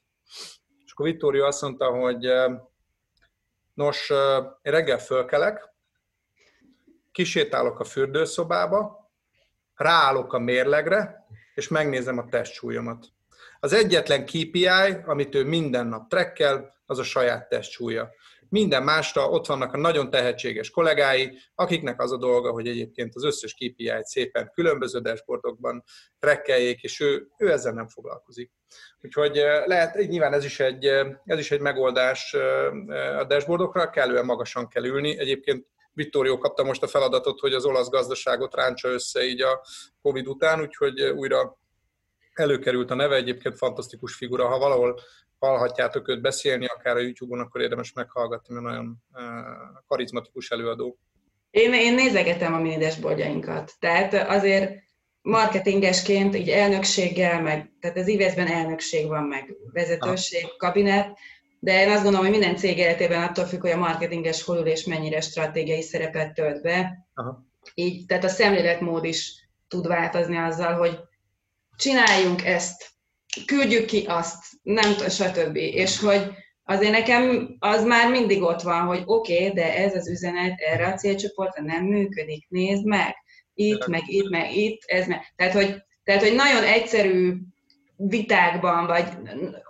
[0.84, 2.26] És akkor Vittorio azt mondta, hogy
[3.74, 4.10] Nos,
[4.62, 5.68] én reggel fölkelek,
[7.12, 9.10] kisétálok a fürdőszobába,
[9.74, 13.06] ráállok a mérlegre, és megnézem a testsúlyomat.
[13.60, 14.68] Az egyetlen KPI,
[15.04, 18.10] amit ő minden nap trekkel, az a saját testsúlya.
[18.48, 23.24] Minden másra ott vannak a nagyon tehetséges kollégái, akiknek az a dolga, hogy egyébként az
[23.24, 25.84] összes KPI-t szépen különböző dashboardokban
[26.18, 28.52] trekkeljék, és ő, ő ezzel nem foglalkozik.
[29.00, 29.34] Úgyhogy
[29.64, 30.84] lehet, nyilván ez is egy,
[31.24, 32.34] ez is egy megoldás
[33.18, 35.18] a dashboardokra, kellően magasan kell ülni.
[35.18, 39.64] Egyébként Vittorio kapta most a feladatot, hogy az olasz gazdaságot ráncsa össze így a
[40.02, 41.58] Covid után, úgyhogy újra
[42.34, 44.48] előkerült a neve, egyébként fantasztikus figura.
[44.48, 45.00] Ha valahol
[45.44, 48.96] hallhatjátok őt beszélni, akár a YouTube-on, akkor érdemes meghallgatni, mert nagyon
[49.86, 50.98] karizmatikus előadó.
[51.50, 53.72] Én, én nézegetem a dashboardjainkat.
[53.78, 54.82] Tehát azért
[55.22, 61.18] marketingesként, így elnökséggel, meg, tehát az IVS-ben elnökség van, meg vezetőség, kabinet,
[61.58, 64.66] de én azt gondolom, hogy minden cég életében attól függ, hogy a marketinges hol ül
[64.66, 67.06] és mennyire stratégiai szerepet tölt be.
[67.14, 67.44] Aha.
[67.74, 70.98] Így, tehát a szemléletmód is tud változni azzal, hogy
[71.76, 72.93] csináljunk ezt,
[73.46, 75.56] küldjük ki azt, nem stb.
[75.56, 76.30] És hogy
[76.64, 80.86] azért nekem az már mindig ott van, hogy oké, okay, de ez az üzenet erre
[80.86, 83.14] a célcsoportra nem működik, nézd meg
[83.54, 85.32] itt, meg itt, meg itt, ez meg.
[85.36, 87.36] Tehát, hogy, tehát, hogy nagyon egyszerű
[87.96, 89.08] vitákban, vagy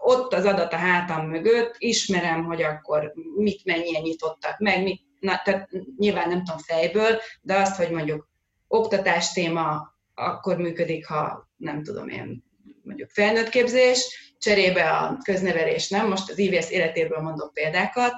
[0.02, 5.40] ott az adat a hátam mögött, ismerem, hogy akkor mit mennyien nyitottak meg, mit, na,
[5.44, 8.28] tehát nyilván nem tudom fejből, de azt, hogy mondjuk
[8.68, 12.44] oktatás téma akkor működik, ha nem tudom én,
[12.84, 18.12] mondjuk felnőtt képzés, cserébe a köznevelés nem, most az IVS életéből mondok példákat,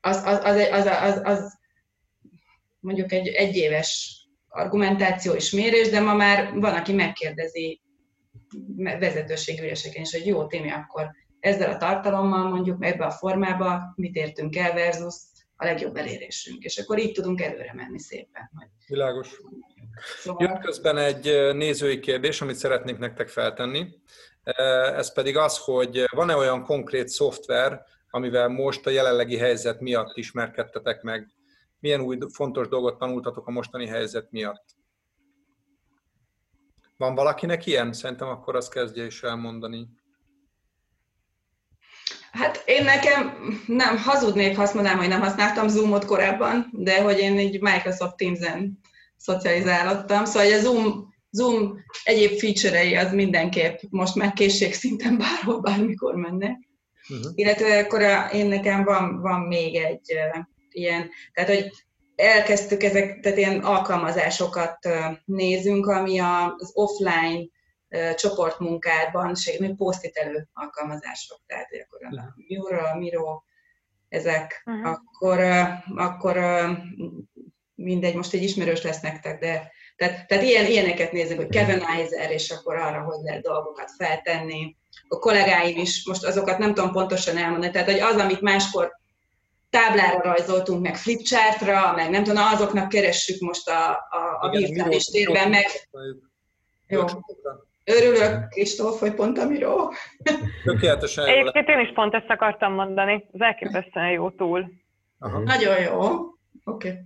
[0.00, 1.58] az, az, az, az, az, az
[2.80, 7.82] mondjuk egy egyéves argumentáció és mérés, de ma már van, aki megkérdezi
[8.76, 11.10] vezetőségüléseken is, hogy jó, Témi, akkor
[11.40, 15.14] ezzel a tartalommal mondjuk ebbe a formába mit értünk el versus
[15.56, 16.64] a legjobb elérésünk.
[16.64, 18.50] És akkor így tudunk előre menni szépen.
[18.86, 19.40] Világos.
[20.18, 20.46] Szóval...
[20.46, 23.86] Jön közben egy nézői kérdés, amit szeretnék nektek feltenni.
[24.96, 31.02] Ez pedig az, hogy van-e olyan konkrét szoftver, amivel most a jelenlegi helyzet miatt ismerkedtetek
[31.02, 31.34] meg?
[31.80, 34.64] Milyen új fontos dolgot tanultatok a mostani helyzet miatt?
[36.96, 37.92] Van valakinek ilyen?
[37.92, 39.88] Szerintem akkor azt kezdje is elmondani.
[42.32, 43.36] Hát én nekem
[43.66, 48.16] nem hazudnék, ha azt mondanám, hogy nem használtam Zoomot korábban, de hogy én így Microsoft
[48.16, 48.78] Teams-en
[49.24, 50.24] szocializálódtam.
[50.24, 56.58] Szóval a Zoom, Zoom egyéb feature-ei az mindenképp most már készségszinten bárhol, bármikor mennek.
[57.08, 57.32] Uh-huh.
[57.34, 61.70] Illetve akkor a, én nekem van, van még egy uh, ilyen, tehát hogy
[62.14, 67.44] elkezdtük ezek, tehát ilyen alkalmazásokat uh, nézünk, ami a, az offline
[67.88, 73.42] uh, csoportmunkában segít, posztitelő alkalmazások, tehát akkor a Miro, Miro,
[74.08, 74.90] ezek, uh-huh.
[74.90, 76.70] akkor, uh, akkor uh,
[77.74, 82.50] mindegy, most egy ismerős lesz nektek, de tehát, tehát ilyen, ilyeneket nézünk, hogy Kevenizer, és
[82.50, 84.76] akkor arra, hogy lehet dolgokat feltenni.
[85.08, 88.92] A kollégáim is, most azokat nem tudom pontosan elmondani, tehát hogy az, amit máskor
[89.70, 95.50] táblára rajzoltunk, meg flipchartra, meg nem tudom, azoknak keressük most a, a, a virtuális térben,
[95.50, 95.66] meg...
[96.86, 97.04] Jó.
[97.84, 99.88] Örülök, Kristóf, hogy pont a Miro.
[100.64, 101.26] Tökéletesen.
[101.26, 103.28] Egyébként én is pont ezt akartam mondani.
[103.32, 104.72] Az elképesztően jó túl.
[105.18, 105.38] Aha.
[105.38, 106.00] Nagyon jó.
[106.00, 106.32] Oké.
[106.64, 107.00] Okay.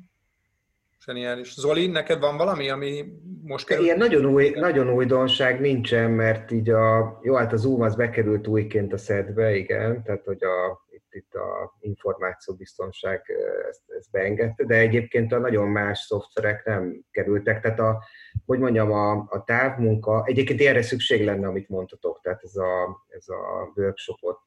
[1.09, 1.55] Zseniális.
[1.55, 3.05] Zoli, neked van valami, ami
[3.43, 3.85] most kerül?
[3.85, 8.47] Ilyen nagyon új, nagyon újdonság nincsen, mert így a, jó, hát az Zoom az bekerült
[8.47, 13.23] újként a szedbe, igen, tehát hogy a, itt, itt a információbiztonság
[13.69, 18.05] ezt, ezt beengedte, de egyébként a nagyon más szoftverek nem kerültek, tehát a,
[18.47, 23.29] hogy mondjam, a, a távmunka, egyébként erre szükség lenne, amit mondtatok, tehát ez a, ez
[23.29, 24.41] a workshopot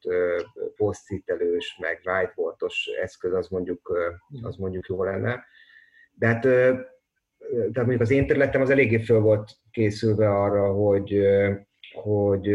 [0.76, 3.92] posztítelős, meg whiteboardos eszköz, az mondjuk,
[4.42, 5.44] az mondjuk jó lenne
[6.18, 6.46] de hát
[7.52, 11.22] tehát mondjuk az én területem az eléggé föl volt készülve arra, hogy,
[11.92, 12.50] hogy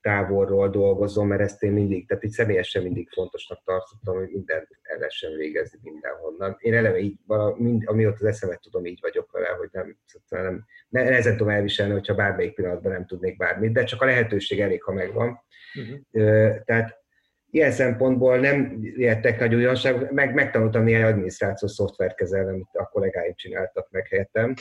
[0.00, 4.98] távolról dolgozom, mert ezt én mindig, tehát így személyesen mindig fontosnak tartottam, hogy mindent el
[4.98, 6.56] lehessen végezni mindenhonnan.
[6.58, 7.18] Én eleve így,
[7.56, 9.96] mind, amióta az eszemet tudom, így vagyok vele, hogy nem,
[10.28, 14.60] nem ne, nehezen tudom elviselni, hogyha bármelyik pillanatban nem tudnék bármit, de csak a lehetőség
[14.60, 15.40] elég, ha megvan.
[15.74, 16.64] Uh-huh.
[16.64, 17.04] Tehát
[17.50, 23.34] ilyen szempontból nem értek nagy újdonság, meg, megtanultam néhány adminisztrációs szoftvert kezelni, amit a kollégáim
[23.34, 24.54] csináltak meg helyettem.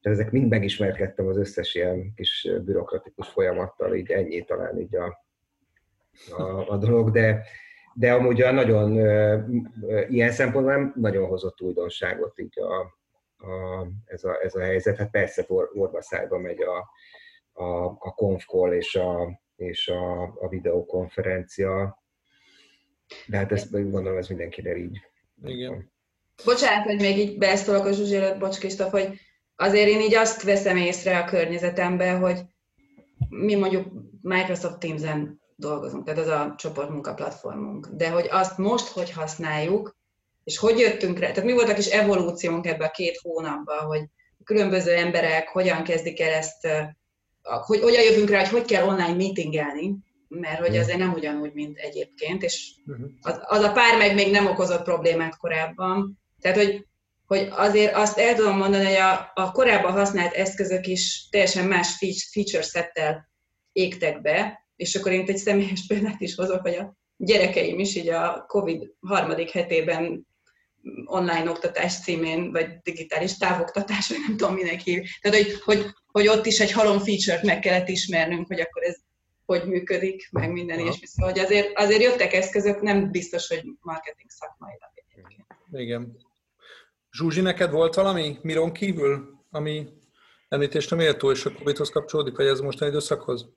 [0.00, 5.24] Tehát ezek mind megismerkedtem az összes ilyen kis bürokratikus folyamattal, így ennyi talán így a,
[6.36, 7.44] a, a dolog, de,
[7.94, 8.92] de amúgy a nagyon
[10.08, 12.80] ilyen szempontból nem nagyon hozott újdonságot így a,
[13.46, 14.96] a, ez, a, ez a helyzet.
[14.96, 16.90] Hát persze orvaszájba megy a,
[17.62, 22.02] a, a konfkol és a, és a, a videokonferencia,
[23.26, 25.00] de hát ezt gondolom, ez mindenkire így.
[25.44, 25.92] Igen.
[26.44, 29.20] Bocsánat, hogy még így beesztolok a Zsuzsi bocs Krisztof, hogy
[29.56, 32.40] azért én így azt veszem észre a környezetemben, hogy
[33.28, 33.86] mi mondjuk
[34.22, 39.96] Microsoft Teams-en dolgozunk, tehát az a csoportmunka platformunk, de hogy azt most, hogy használjuk,
[40.44, 44.04] és hogy jöttünk rá, tehát mi volt a kis evolúciónk ebbe a két hónapban, hogy
[44.44, 46.68] különböző emberek hogyan kezdik el ezt,
[47.42, 49.94] hogy hogyan jövünk rá, hogy hogy kell online meetingelni,
[50.28, 52.70] mert hogy azért nem ugyanúgy, mint egyébként, és
[53.20, 56.18] az, az a pár meg még nem okozott problémát korábban.
[56.40, 56.86] Tehát, hogy,
[57.26, 61.96] hogy azért azt el tudom mondani, hogy a, a korábban használt eszközök is teljesen más
[62.32, 63.28] feature settel
[63.72, 68.08] égtek be, és akkor én egy személyes példát is hozok, hogy a gyerekeim is így
[68.08, 70.26] a COVID harmadik hetében
[71.04, 75.08] online oktatás címén, vagy digitális távoktatás, vagy nem tudom minek hív.
[75.20, 78.96] Tehát, hogy, hogy, hogy ott is egy halom feature-t meg kellett ismernünk, hogy akkor ez
[79.48, 84.30] hogy működik, meg minden és Szóval, hogy azért, azért jöttek eszközök, nem biztos, hogy marketing
[84.30, 85.46] szakmailag egyébként.
[85.70, 86.16] Igen.
[87.10, 89.88] Zsuzsi, neked volt valami Miron kívül, ami
[90.48, 93.48] említésre méltó, és a Covid-hoz kapcsolódik, vagy ez most egy időszakhoz?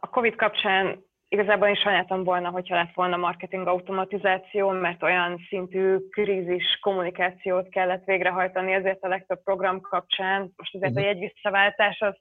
[0.00, 5.96] A Covid kapcsán igazából én sajnáltam volna, hogyha lett volna marketing automatizáció, mert olyan szintű
[6.10, 11.08] krízis kommunikációt kellett végrehajtani, ezért a legtöbb program kapcsán, most azért a mhm.
[11.08, 12.14] jegyvisszaváltás, az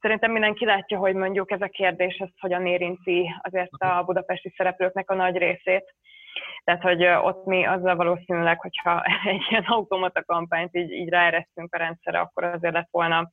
[0.00, 5.10] szerintem mindenki látja, hogy mondjuk ez a kérdés, ez hogyan érinti azért a budapesti szereplőknek
[5.10, 5.94] a nagy részét.
[6.64, 9.02] Tehát, hogy ott mi azzal valószínűleg, hogyha
[9.32, 13.30] egy ilyen automata kampányt így, így ráeresztünk a rendszerre, akkor azért lett volna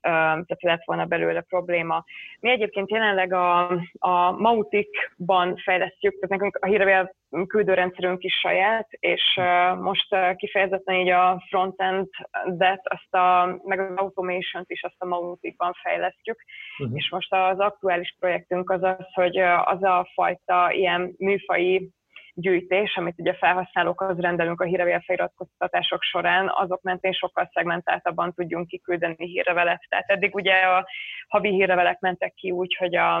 [0.00, 2.04] tehát lett volna belőle probléma.
[2.40, 7.14] Mi egyébként jelenleg a, a Mautic-ban fejlesztjük, tehát nekünk a hírlevél
[7.46, 9.40] küldőrendszerünk is saját, és
[9.80, 16.44] most kifejezetten így a frontend-et, azt a, meg az automation-t is azt a Mautic-ban fejlesztjük,
[16.78, 16.96] uh-huh.
[16.96, 21.90] és most az aktuális projektünk az az, hogy az a fajta ilyen műfai
[22.40, 29.26] gyűjtés, amit ugye felhasználókhoz rendelünk a hírevél feliratkoztatások során, azok mentén sokkal szegmentáltabban tudjunk kiküldeni
[29.26, 29.86] hírlevelet.
[29.88, 30.86] Tehát eddig ugye a
[31.28, 33.16] havi hírlevelek mentek ki úgy, hogy a,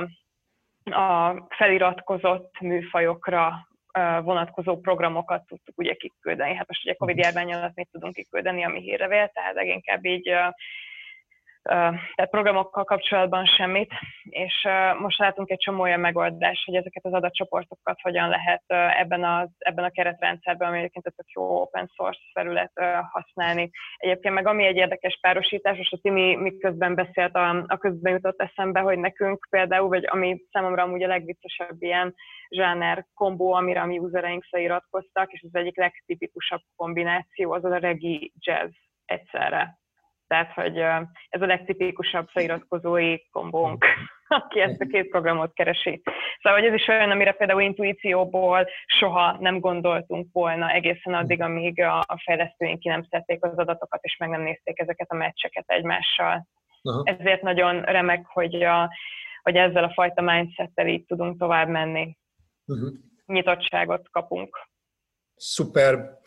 [0.84, 3.68] a feliratkozott műfajokra
[4.22, 6.54] vonatkozó programokat tudtuk ugye kiküldeni.
[6.54, 10.28] Hát most ugye Covid járvány alatt mit tudunk kiküldeni, ami hírlevél, tehát leginkább így
[11.62, 13.92] tehát programokkal kapcsolatban semmit,
[14.22, 18.62] és most látunk egy csomó olyan megoldást, hogy ezeket az adatcsoportokat hogyan lehet
[18.98, 22.72] ebben, az, ebben a keretrendszerben, ami egyébként egy jó open source felület
[23.10, 23.70] használni.
[23.96, 28.42] Egyébként meg ami egy érdekes párosítás, most a Timi miközben beszélt, a, a közben jutott
[28.42, 32.14] eszembe, hogy nekünk például, vagy ami számomra amúgy a legviccesebb ilyen
[32.48, 38.32] zsáner kombó, amire a mi usereink feliratkoztak, és az egyik legtipikusabb kombináció az a regi
[38.38, 38.72] jazz
[39.04, 39.79] egyszerre
[40.30, 40.76] tehát, hogy
[41.28, 43.84] ez a legtipikusabb feliratkozói kombónk,
[44.28, 46.02] aki ezt a két programot keresi.
[46.42, 51.80] Szóval, hogy ez is olyan, amire például intuícióból soha nem gondoltunk volna egészen addig, amíg
[51.82, 56.46] a fejlesztőink ki nem szedték az adatokat, és meg nem nézték ezeket a meccseket egymással.
[56.82, 57.02] Aha.
[57.04, 58.90] Ezért nagyon remek, hogy, a,
[59.42, 62.16] hogy ezzel a fajta mindsettel így tudunk tovább menni.
[62.66, 62.92] Uh-huh.
[63.26, 64.68] Nyitottságot kapunk.
[65.36, 66.18] Szuper.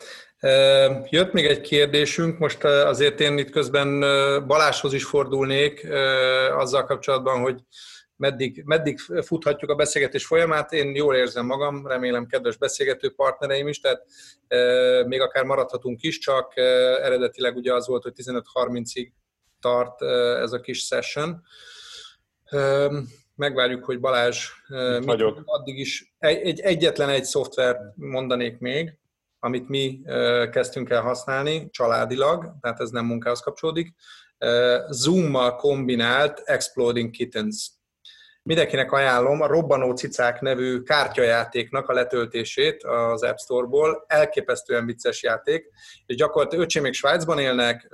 [1.08, 4.00] Jött még egy kérdésünk, most azért én itt közben
[4.46, 5.86] Baláshoz is fordulnék
[6.50, 7.60] azzal kapcsolatban, hogy
[8.16, 10.72] meddig, meddig futhatjuk a beszélgetés folyamát.
[10.72, 14.04] Én jól érzem magam, remélem kedves beszélgető partnereim is, tehát
[15.06, 19.08] még akár maradhatunk is, csak eredetileg ugye az volt, hogy 15.30-ig
[19.60, 20.02] tart
[20.42, 21.42] ez a kis session.
[23.34, 24.48] Megvárjuk, hogy Balázs
[24.98, 26.14] mit addig is.
[26.18, 28.98] Egy, egy, egyetlen egy szoftver mondanék még,
[29.44, 30.00] amit mi
[30.50, 33.94] kezdtünk el használni családilag, tehát ez nem munkához kapcsolódik,
[34.88, 37.70] Zoom-mal kombinált Exploding Kittens.
[38.42, 44.04] Mindenkinek ajánlom a Robbanó Cicák nevű kártyajátéknak a letöltését az App Store-ból.
[44.06, 45.70] Elképesztően vicces játék,
[46.06, 47.88] és gyakorlatilag öcsém még Svájcban élnek,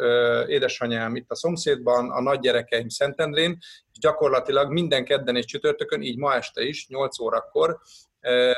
[0.47, 3.59] édesanyám itt a szomszédban, a nagygyerekeim Szentendrén,
[3.93, 7.81] és gyakorlatilag minden kedden és csütörtökön, így ma este is, 8 órakor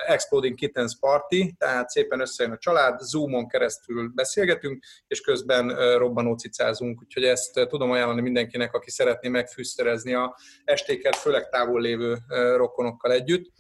[0.06, 7.00] Exploding Kittens Party, tehát szépen összejön a család, Zoomon keresztül beszélgetünk, és közben robbanó cicázunk,
[7.02, 12.16] úgyhogy ezt tudom ajánlani mindenkinek, aki szeretné megfűszerezni a estéket, főleg távol lévő
[12.56, 13.52] rokonokkal együtt.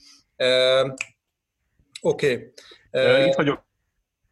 [2.00, 2.52] Oké.
[2.90, 3.26] Okay.
[3.26, 3.64] Itt vagyok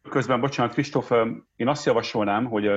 [0.09, 1.11] közben, bocsánat, Kristóf,
[1.55, 2.69] én azt javasolnám, hogy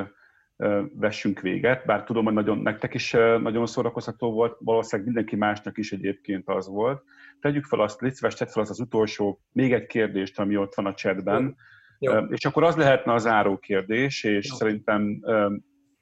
[0.92, 5.92] vessünk véget, bár tudom, hogy nagyon, nektek is nagyon szórakoztató volt, valószínűleg mindenki másnak is
[5.92, 7.02] egyébként az volt.
[7.40, 10.86] Tegyük fel azt, szíves, tedd fel az az utolsó, még egy kérdést, ami ott van
[10.86, 11.56] a chatben,
[11.98, 12.12] Jó.
[12.12, 14.56] És akkor az lehetne a záró kérdés, és Jó.
[14.56, 15.20] szerintem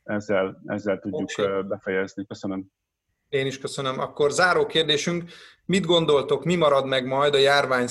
[0.03, 1.63] ezzel, ezzel tudjuk okay.
[1.63, 2.27] befejezni.
[2.27, 2.67] Köszönöm.
[3.29, 3.99] Én is köszönöm.
[3.99, 5.31] Akkor záró kérdésünk,
[5.65, 7.87] mit gondoltok, mi marad meg majd a járvány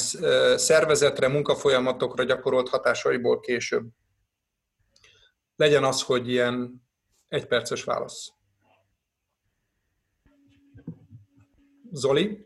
[0.56, 3.84] szervezetre, munkafolyamatokra gyakorolt hatásaiból később?
[5.62, 6.82] Legyen az, hogy ilyen
[7.28, 8.34] egyperces válasz.
[11.92, 12.46] Zoli?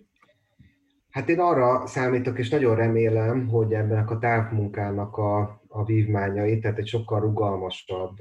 [1.09, 6.77] Hát én arra számítok, és nagyon remélem, hogy ebben a távmunkának a, a vívmányai, tehát
[6.77, 8.17] egy sokkal rugalmasabb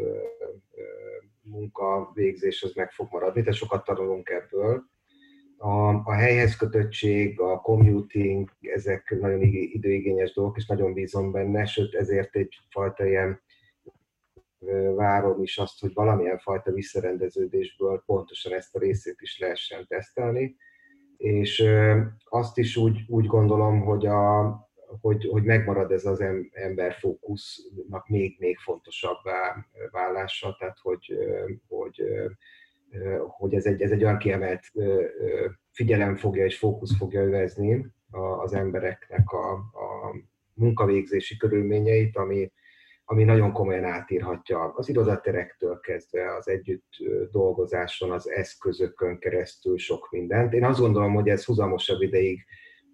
[1.42, 4.82] munkavégzés az meg fog maradni, tehát sokat tanulunk ebből.
[5.57, 11.95] A, a helyhez kötöttség, a commuting, ezek nagyon időigényes dolgok, és nagyon bízom benne, sőt
[11.95, 13.42] ezért egyfajta ilyen
[14.95, 20.57] várom is azt, hogy valamilyen fajta visszarendeződésből pontosan ezt a részét is lehessen tesztelni,
[21.17, 21.65] és
[22.25, 24.43] azt is úgy, úgy gondolom, hogy, a,
[25.01, 29.19] hogy, hogy megmarad ez az emberfókusznak még, még fontosabb
[29.91, 31.19] vállása, tehát hogy,
[31.69, 32.03] hogy,
[33.27, 34.73] hogy ez, egy, ez egy olyan kiemelt
[35.71, 37.87] figyelem fogja és fókusz fogja övezni
[38.43, 40.15] az embereknek a, a
[40.55, 42.53] munkavégzési körülményeit, ami,
[43.05, 46.89] ami nagyon komolyan átírhatja az irodaterektől kezdve az együtt
[47.31, 50.52] dolgozáson, az eszközökön keresztül sok mindent.
[50.52, 52.44] Én azt gondolom, hogy ez húzamosabb ideig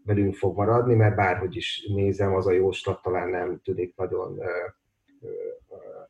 [0.04, 4.38] velünk fog maradni, mert bárhogy is nézem, az a jóslat talán nem tűnik nagyon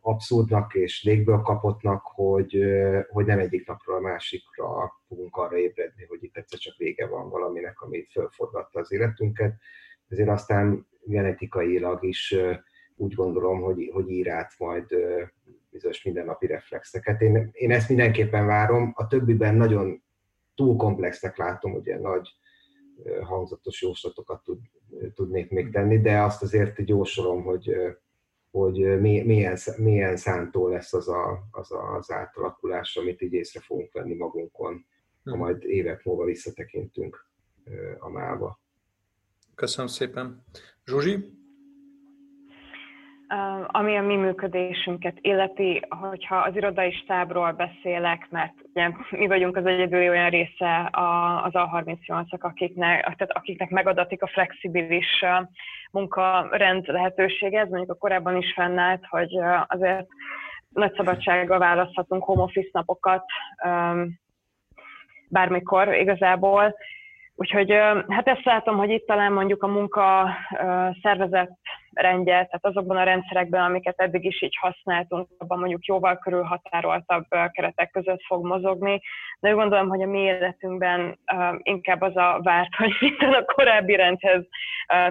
[0.00, 2.64] abszurdnak és légből kapottnak, hogy,
[3.08, 7.28] hogy nem egyik napról a másikra fogunk arra ébredni, hogy itt egyszer csak vége van
[7.28, 9.54] valaminek, amit fölforgatta az életünket.
[10.08, 12.36] Ezért aztán genetikailag is
[13.00, 14.86] úgy gondolom, hogy, hogy ír át majd
[15.70, 17.20] bizonyos mindennapi reflexeket.
[17.20, 20.02] Én, én ezt mindenképpen várom, a többiben nagyon
[20.54, 22.28] túl komplexnek látom, ugye nagy
[23.22, 24.58] hangzatos jóslatokat tud,
[25.14, 27.76] tudnék még tenni, de azt azért jósolom, hogy,
[28.50, 33.92] hogy milyen, milyen szántó lesz az, a, az a, az átalakulás, amit így észre fogunk
[33.92, 34.86] venni magunkon,
[35.24, 35.38] ha mhm.
[35.38, 37.28] majd évek múlva visszatekintünk
[37.98, 38.60] a mába.
[39.54, 40.44] Köszönöm szépen.
[40.84, 41.39] Zsuzsi?
[43.66, 49.66] Ami a mi működésünket illeti, hogyha az irodai stábról beszélek, mert ugye mi vagyunk az
[49.66, 50.90] egyedüli olyan része
[51.42, 55.24] az A38-ak, akiknek, tehát akiknek megadatik a flexibilis
[55.90, 59.36] munkarend lehetősége, ez mondjuk a korábban is fennállt, hogy
[59.66, 60.06] azért
[60.68, 63.24] nagy szabadsággal választhatunk home office napokat
[65.28, 66.74] bármikor igazából,
[67.34, 67.70] Úgyhogy
[68.08, 70.30] hát ezt látom, hogy itt talán mondjuk a munka
[71.02, 71.50] szervezet
[71.92, 77.90] rendje, tehát azokban a rendszerekben, amiket eddig is így használtunk, abban mondjuk jóval körülhatároltabb keretek
[77.90, 79.00] között fog mozogni.
[79.40, 81.18] De úgy gondolom, hogy a mi életünkben
[81.62, 84.44] inkább az a várt, hogy minden a korábbi rendhez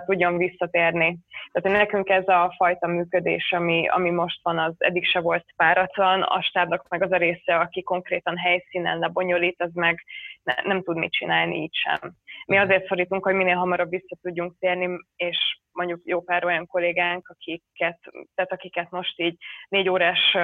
[0.06, 1.18] tudjon visszatérni.
[1.52, 6.22] Tehát nekünk ez a fajta működés, ami, ami most van, az eddig se volt páratlan,
[6.22, 10.04] a stábnak meg az a része, aki konkrétan helyszínen lebonyolít, az meg
[10.44, 12.14] ne, nem tud mit csinálni így sem.
[12.50, 15.38] Mi azért szorítunk, hogy minél hamarabb vissza tudjunk térni, és
[15.72, 18.00] mondjuk jó pár olyan kollégánk, akiket,
[18.36, 19.36] tehát akiket most így
[19.68, 20.36] négy órás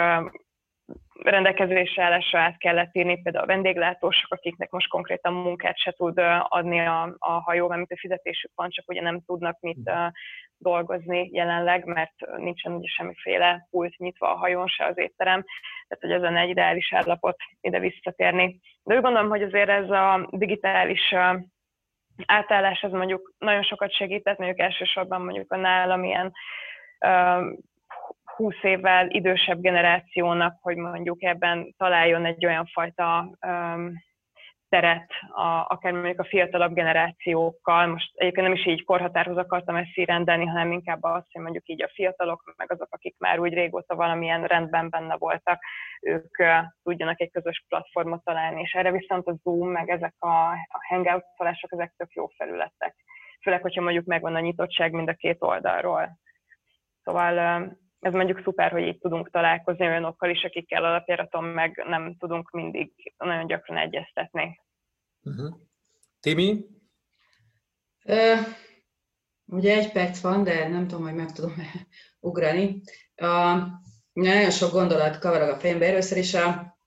[1.24, 6.80] rendelkezésre állásra át kellett írni, például a vendéglátósok, akiknek most konkrétan munkát se tud adni
[6.80, 10.12] a, a hajó, mert a fizetésük van, csak ugye nem tudnak mit uh,
[10.58, 15.44] dolgozni jelenleg, mert nincsen ugye semmiféle pult nyitva a hajón se az étterem,
[15.88, 18.60] tehát hogy ezen egy ideális állapot ide visszatérni.
[18.84, 21.14] De úgy gondolom, hogy azért ez a digitális
[22.26, 26.34] átállás az mondjuk nagyon sokat segített, mondjuk elsősorban mondjuk a nálam ilyen
[28.36, 33.94] 20 évvel idősebb generációnak, hogy mondjuk ebben találjon egy olyan fajta um,
[34.76, 37.88] teret, a, akár mondjuk a fiatalabb generációkkal.
[37.88, 41.68] Most egyébként nem is így korhatárhoz akartam ezt így rendelni, hanem inkább azt, hogy mondjuk
[41.68, 45.64] így a fiatalok, meg azok, akik már úgy régóta valamilyen rendben benne voltak,
[46.02, 46.48] ők uh,
[46.84, 51.26] tudjanak egy közös platformot találni, és erre viszont a Zoom, meg ezek a, a hangout
[51.38, 52.96] szolások, ezek tök jó felületek.
[53.42, 56.20] Főleg, hogyha mondjuk megvan a nyitottság mind a két oldalról.
[57.04, 57.38] Szóval
[58.00, 62.92] ez mondjuk szuper, hogy így tudunk találkozni olyanokkal is, akikkel alapjáraton meg nem tudunk mindig
[63.18, 64.60] nagyon gyakran egyeztetni.
[65.26, 65.56] Uh-huh.
[66.20, 66.66] Timi?
[68.04, 68.40] Uh,
[69.46, 71.54] ugye egy perc van, de nem tudom, hogy meg tudom
[72.20, 72.82] ugrani.
[73.22, 73.62] Uh,
[74.14, 75.86] nagyon sok gondolat kavarog a fejembe.
[75.86, 76.78] Először is a,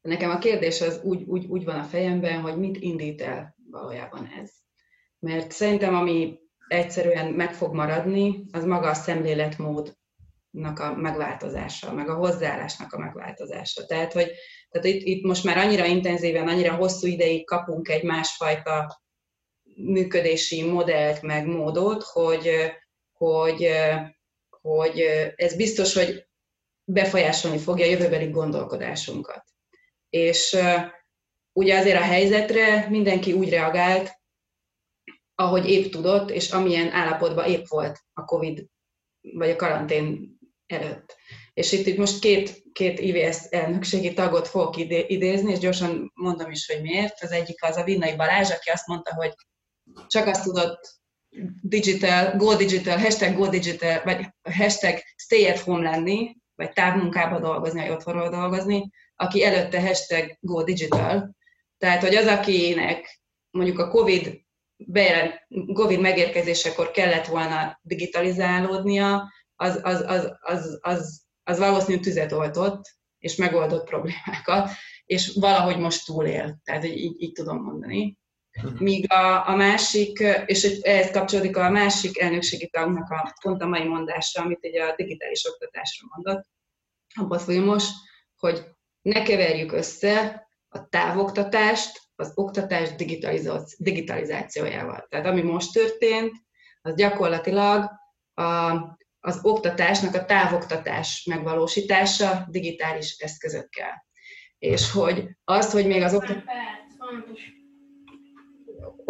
[0.00, 4.26] nekem a kérdés az úgy, úgy, úgy van a fejemben, hogy mit indít el valójában
[4.26, 4.50] ez.
[5.18, 12.14] Mert szerintem, ami egyszerűen meg fog maradni, az maga a szemléletmódnak a megváltozása, meg a
[12.14, 13.86] hozzáállásnak a megváltozása.
[13.86, 14.30] Tehát, hogy
[14.70, 19.02] tehát itt, itt most már annyira intenzíven, annyira hosszú ideig kapunk egy másfajta
[19.74, 22.50] működési modellt, meg módot, hogy,
[23.12, 23.68] hogy,
[24.60, 25.00] hogy
[25.36, 26.28] ez biztos, hogy
[26.84, 29.44] befolyásolni fogja a jövőbeli gondolkodásunkat.
[30.08, 30.56] És
[31.52, 34.18] ugye azért a helyzetre mindenki úgy reagált,
[35.34, 38.66] ahogy épp tudott, és amilyen állapotban épp volt a COVID
[39.20, 41.16] vagy a karantén előtt.
[41.60, 44.76] És itt, itt most két, két IVS elnökségi tagot fogok
[45.06, 47.22] idézni, és gyorsan mondom is, hogy miért.
[47.22, 49.34] Az egyik az a Vinnai Balázs, aki azt mondta, hogy
[50.06, 50.98] csak azt tudott
[51.62, 57.80] digital, go digital, hashtag go digital, vagy hashtag stay at home lenni, vagy távmunkába dolgozni,
[57.80, 61.36] vagy otthonról dolgozni, aki előtte hashtag go digital.
[61.78, 63.20] Tehát, hogy az, akinek
[63.50, 64.40] mondjuk a COVID
[64.76, 72.98] bejelent, Covid megérkezésekor kellett volna digitalizálódnia, az, az, az, az, az, az valószínűleg tüzet oltott,
[73.18, 74.70] és megoldott problémákat,
[75.04, 78.18] és valahogy most túlél, tehát így, így tudom mondani.
[78.62, 78.82] Mhm.
[78.82, 83.84] Míg a, a másik, és ehhez kapcsolódik a másik elnökségi tagunknak a pont a mai
[83.84, 86.46] mondása, amit egy a digitális oktatásra mondott,
[87.30, 87.84] a folyamos,
[88.36, 88.64] hogy
[89.02, 92.88] ne keverjük össze a távoktatást az oktatás
[93.78, 95.06] digitalizációjával.
[95.08, 96.32] Tehát ami most történt,
[96.82, 97.90] az gyakorlatilag
[98.34, 98.72] a,
[99.20, 104.06] az oktatásnak a távoktatás megvalósítása digitális eszközökkel.
[104.58, 106.44] És hogy azt, hogy még az oktatás...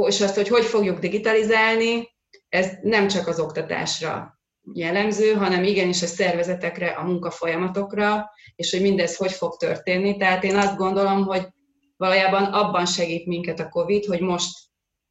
[0.06, 2.08] És azt, hogy hogy fogjuk digitalizálni,
[2.48, 4.40] ez nem csak az oktatásra
[4.72, 10.16] jellemző, hanem igenis a szervezetekre, a munkafolyamatokra, és hogy mindez hogy fog történni.
[10.16, 11.48] Tehát én azt gondolom, hogy
[11.96, 14.69] valójában abban segít minket a COVID, hogy most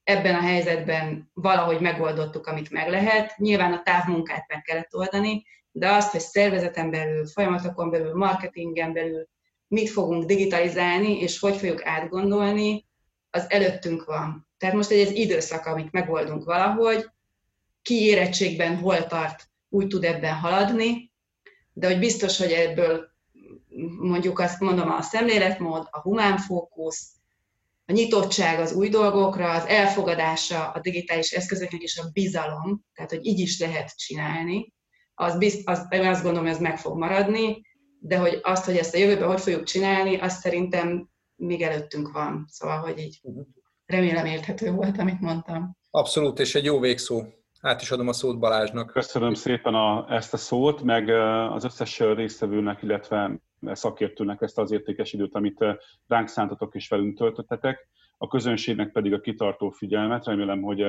[0.09, 3.37] ebben a helyzetben valahogy megoldottuk, amit meg lehet.
[3.37, 9.27] Nyilván a távmunkát meg kellett oldani, de azt, hogy szervezeten belül, folyamatokon belül, marketingen belül
[9.67, 12.87] mit fogunk digitalizálni, és hogy fogjuk átgondolni,
[13.29, 14.47] az előttünk van.
[14.57, 17.09] Tehát most egy, egy időszak, amit megoldunk valahogy,
[17.81, 21.11] ki érettségben hol tart, úgy tud ebben haladni,
[21.73, 23.09] de hogy biztos, hogy ebből
[23.99, 27.18] mondjuk azt mondom, a szemléletmód, a humán fókusz,
[27.89, 33.25] a nyitottság az új dolgokra, az elfogadása a digitális eszközöknek és a bizalom, tehát hogy
[33.25, 34.73] így is lehet csinálni,
[35.13, 37.61] az, bizt, az én azt gondolom, hogy ez meg fog maradni,
[37.99, 42.45] de hogy azt, hogy ezt a jövőben hogy fogjuk csinálni, azt szerintem még előttünk van.
[42.47, 43.21] Szóval, hogy így
[43.85, 45.77] remélem érthető volt, amit mondtam.
[45.89, 47.23] Abszolút, és egy jó végszó.
[47.61, 48.91] Át is adom a szót Balázsnak.
[48.91, 51.09] Köszönöm szépen a, ezt a szót, meg
[51.53, 55.65] az összes résztvevőnek, illetve szakértőnek ezt az értékes időt, amit
[56.07, 57.89] ránk szántatok és velünk töltöttetek.
[58.17, 60.25] A közönségnek pedig a kitartó figyelmet.
[60.25, 60.85] Remélem, hogy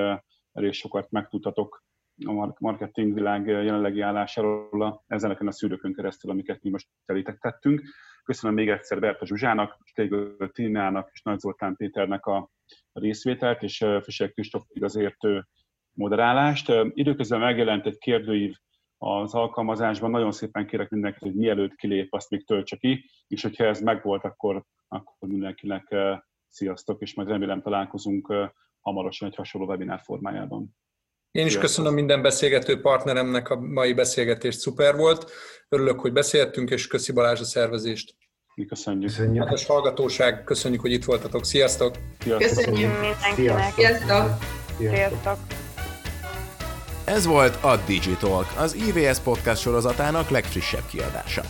[0.51, 1.83] elég sokat megtudtatok
[2.25, 7.81] a marketing világ jelenlegi állásáról ezeneken a szűrőkön keresztül, amiket mi most elétek tettünk.
[8.23, 12.49] Köszönöm még egyszer Berta Zsuzsának, Stégő Tinának és Nagy Zoltán Péternek a
[12.93, 15.17] részvételt, és Fischer Kristóf azért
[15.93, 16.71] moderálást.
[16.93, 18.55] Időközben megjelent egy kérdőív
[19.03, 20.11] az alkalmazásban.
[20.11, 24.23] Nagyon szépen kérek mindenkit, hogy mielőtt kilép, azt még töltse ki, és hogyha ez megvolt,
[24.23, 25.95] akkor, akkor mindenkinek
[26.47, 28.33] sziasztok, és majd remélem találkozunk
[28.79, 30.75] hamarosan egy hasonló webinár formájában.
[31.31, 35.31] Én is köszönöm minden beszélgető partneremnek a mai beszélgetést, szuper volt.
[35.69, 38.15] Örülök, hogy beszéltünk, és köszi Balázs a szervezést.
[38.55, 39.09] Mi köszönjük.
[39.09, 39.47] köszönjük.
[39.47, 41.45] Hát hallgatóság, köszönjük, hogy itt voltatok.
[41.45, 41.95] Sziasztok!
[42.19, 42.55] Sziasztok.
[42.55, 43.73] Köszönjük mindenkinek!
[43.73, 44.43] Sziasztok!
[44.77, 45.60] Sziasztok!
[47.05, 51.41] Ez volt a Digitalk, az IVS podcast sorozatának legfrissebb kiadása.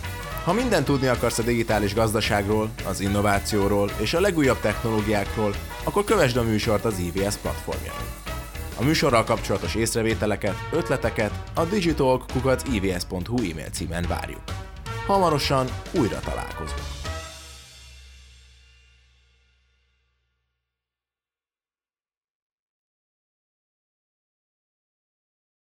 [0.44, 5.54] Ha mindent tudni akarsz a digitális gazdaságról, az innovációról és a legújabb technológiákról,
[5.84, 8.08] akkor kövesd a műsort az IVS platformjain.
[8.80, 14.44] A műsorral kapcsolatos észrevételeket, ötleteket a digitalk.ivs.hu e-mail címen várjuk.
[15.06, 17.01] Hamarosan újra találkozunk.